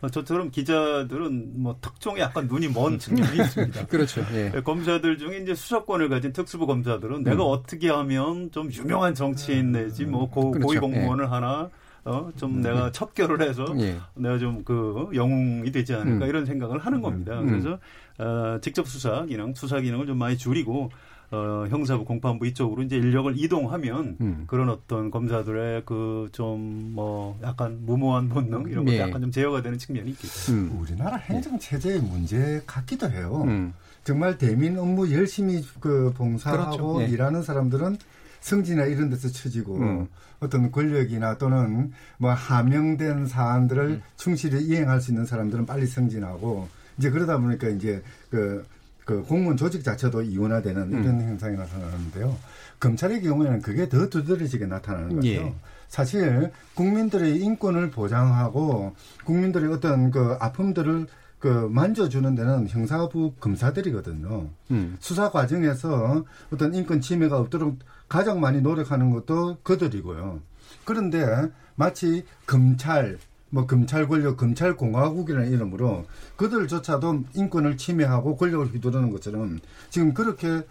[0.00, 3.86] 어, 저처럼 기자들은 뭐 특종에 약간 눈이 먼 측면이 있습니다.
[3.88, 4.24] 그렇죠.
[4.32, 4.50] 예.
[4.64, 10.28] 검사들 중에 이제 수사권을 가진 특수부 검사들은 내가 어떻게 하면 좀 유명한 정치인 내지 뭐
[10.28, 10.66] 고, 그렇죠.
[10.66, 11.68] 고위 공무원을 하나
[12.04, 13.98] 어, 좀 내가 첩결을 해서 예.
[14.14, 16.28] 내가 좀 그 영웅이 되지 않을까 음.
[16.28, 17.40] 이런 생각을 하는 겁니다.
[17.40, 17.46] 음.
[17.46, 17.78] 그래서
[18.18, 20.90] 어, 직접 수사 기능, 수사 기능을 좀 많이 줄이고
[21.30, 24.44] 어, 형사부, 공판부 이쪽으로 이제 인력을 이동하면 음.
[24.46, 29.00] 그런 어떤 검사들의 그 좀 뭐 약간 무모한 본능 이런 것도 예.
[29.00, 30.52] 약간 좀 제어가 되는 측면이 있겠죠.
[30.52, 30.78] 음.
[30.80, 33.44] 우리나라 행정 체제의 문제 같기도 해요.
[33.46, 33.72] 음.
[34.04, 37.02] 정말 대민 업무 열심히 그 봉사하고 그렇죠.
[37.02, 37.06] 예.
[37.12, 37.98] 일하는 사람들은
[38.40, 40.08] 성지나 이런 데서 처지고 음.
[40.40, 44.02] 어떤 권력이나 또는 뭐 하명된 사안들을 음.
[44.16, 46.68] 충실히 이행할 수 있는 사람들은 빨리 승진하고
[46.98, 48.64] 이제 그러다 보니까 이제 그,
[49.08, 51.02] 그 공무원 조직 자체도 이원화되는 음.
[51.02, 52.36] 이런 현상이 나타나는데요.
[52.78, 55.28] 검찰의 경우에는 그게 더 두드러지게 나타나는 거죠.
[55.28, 55.54] 예.
[55.88, 58.94] 사실 국민들의 인권을 보장하고
[59.24, 61.06] 국민들의 어떤 그 아픔들을
[61.38, 64.50] 그 만져주는 데는 형사부 검사들이거든요.
[64.72, 64.96] 음.
[65.00, 67.78] 수사 과정에서 어떤 인권 침해가 없도록
[68.10, 70.40] 가장 많이 노력하는 것도 그들이고요.
[70.84, 73.16] 그런데 마치 검찰,
[73.50, 80.62] 뭐 검찰 권력, 검찰 공화국이라는 이름으로 그들조차도 인권을 침해하고 권력을 휘두르는 것처럼 지금 그렇게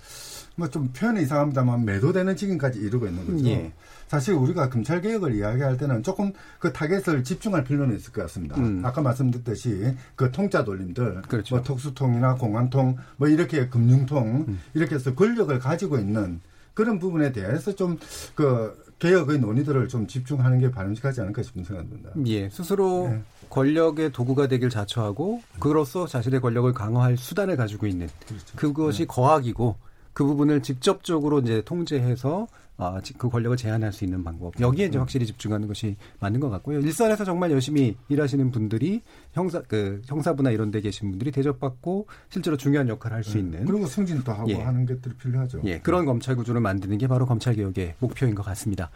[0.58, 3.48] 뭐 좀 표현이 이상합니다만 매도되는 지경까지 이르고 있는 거죠.
[3.48, 3.72] 예.
[4.08, 8.56] 사실 우리가 검찰 개혁을 이야기할 때는 조금 그 타겟을 집중할 필요는 있을 것 같습니다.
[8.58, 8.82] 음.
[8.84, 11.56] 아까 말씀드렸듯이 그 통자 돌림들, 그렇죠.
[11.56, 14.60] 뭐 특수통이나 공안통, 뭐 이렇게 금융통 음.
[14.74, 16.42] 이렇게 해서 권력을 가지고 있는
[16.78, 22.12] 그런 부분에 대해서 좀그 개혁의 논의들을 좀 집중하는 게 바람직하지 않을까 싶은 생각이 듭니다.
[22.28, 23.24] 예, 스스로 네.
[23.50, 28.56] 권력의 도구가 되길 자처하고 그로써 자신의 권력을 강화할 수단을 가지고 있는 그렇죠.
[28.56, 29.76] 그것이 거학이고
[30.14, 32.48] 그 부분을 직접적으로 이제 통제해서
[32.80, 34.54] 아, 지- 그 권력을 제한할 수 있는 방법.
[34.60, 36.80] 여기에 이제 확실히 집중하는 것이 맞는 것 같고요.
[36.80, 39.02] 일선에서 정말 열심히 일하시는 분들이
[39.34, 44.32] 형사 그 형사부나 이런 데 계신 분들이 대접받고 실제로 중요한 역할을 할수 있는 그리고 승진도
[44.32, 44.56] 하고 예.
[44.62, 45.62] 하는 것들이 필요하죠.
[45.66, 48.92] 예, 그런 검찰 구조를 만드는 게 바로 검찰 개혁의 목표인 것 같습니다.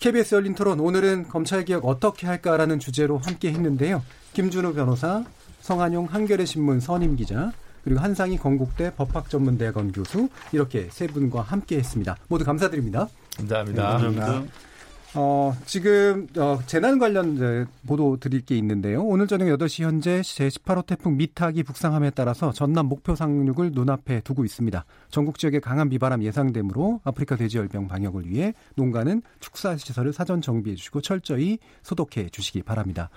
[0.00, 4.02] KBS 열린 토론 오늘은 검찰 개혁 어떻게 할까라는 주제로 함께 했는데요.
[4.32, 5.24] 김준우 변호사,
[5.60, 7.52] 성한용 한겨레 신문 선임 기자,
[7.84, 12.16] 그리고 한상희 건국대 법학전문대학원 교수 이렇게 세 분과 함께 했습니다.
[12.28, 13.08] 모두 감사드립니다.
[13.36, 13.82] 감사합니다.
[13.98, 14.44] 감사합니다.
[15.14, 19.02] 어, 지금 어, 재난 관련 이제 보도 드릴 게 있는데요.
[19.02, 24.84] 오늘 저녁 8시 현재 제18호 태풍 미탁이 북상함에 따라서 전남 목표 상륙을 눈앞에 두고 있습니다.
[25.10, 31.58] 전국 지역에 강한 비바람 예상되므로 아프리카 돼지열병 방역을 위해 농가는 축사시설을 사전 정비해 주시고 철저히
[31.82, 33.10] 소독해 주시기 바랍니다.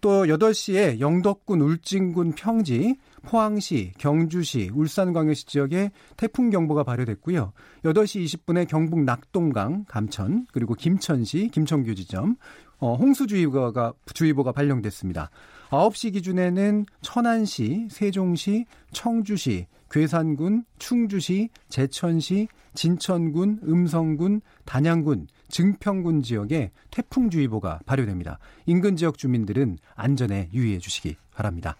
[0.00, 7.52] 또 8시에 영덕군, 울진군, 평지, 포항시, 경주시, 울산광역시 지역에 태풍 경보가 발효됐고요.
[7.84, 12.36] 8시 20분에 경북 낙동강, 감천, 그리고 김천시, 김천교 지점,
[12.78, 15.30] 어, 홍수주의보가 주의보가 발령됐습니다.
[15.70, 28.38] 9시 기준에는 천안시, 세종시, 청주시, 괴산군, 충주시, 제천시, 진천군, 음성군, 단양군, 증평군 지역에 태풍주의보가 발효됩니다.
[28.66, 31.76] 인근 지역 주민들은 안전에 유의해 주시기 바랍니다.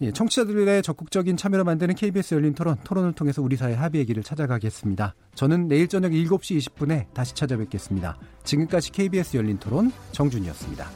[0.00, 5.14] 예, 청취자들의 적극적인 참여로 만드는 KBS 열린 토론, 토론을 통해서 우리 사회 합의의 길을 찾아가겠습니다.
[5.34, 8.16] 저는 내일 저녁 7시 20분에 다시 찾아뵙겠습니다.
[8.44, 10.88] 지금까지 KBS 열린 토론 정준이었습니다.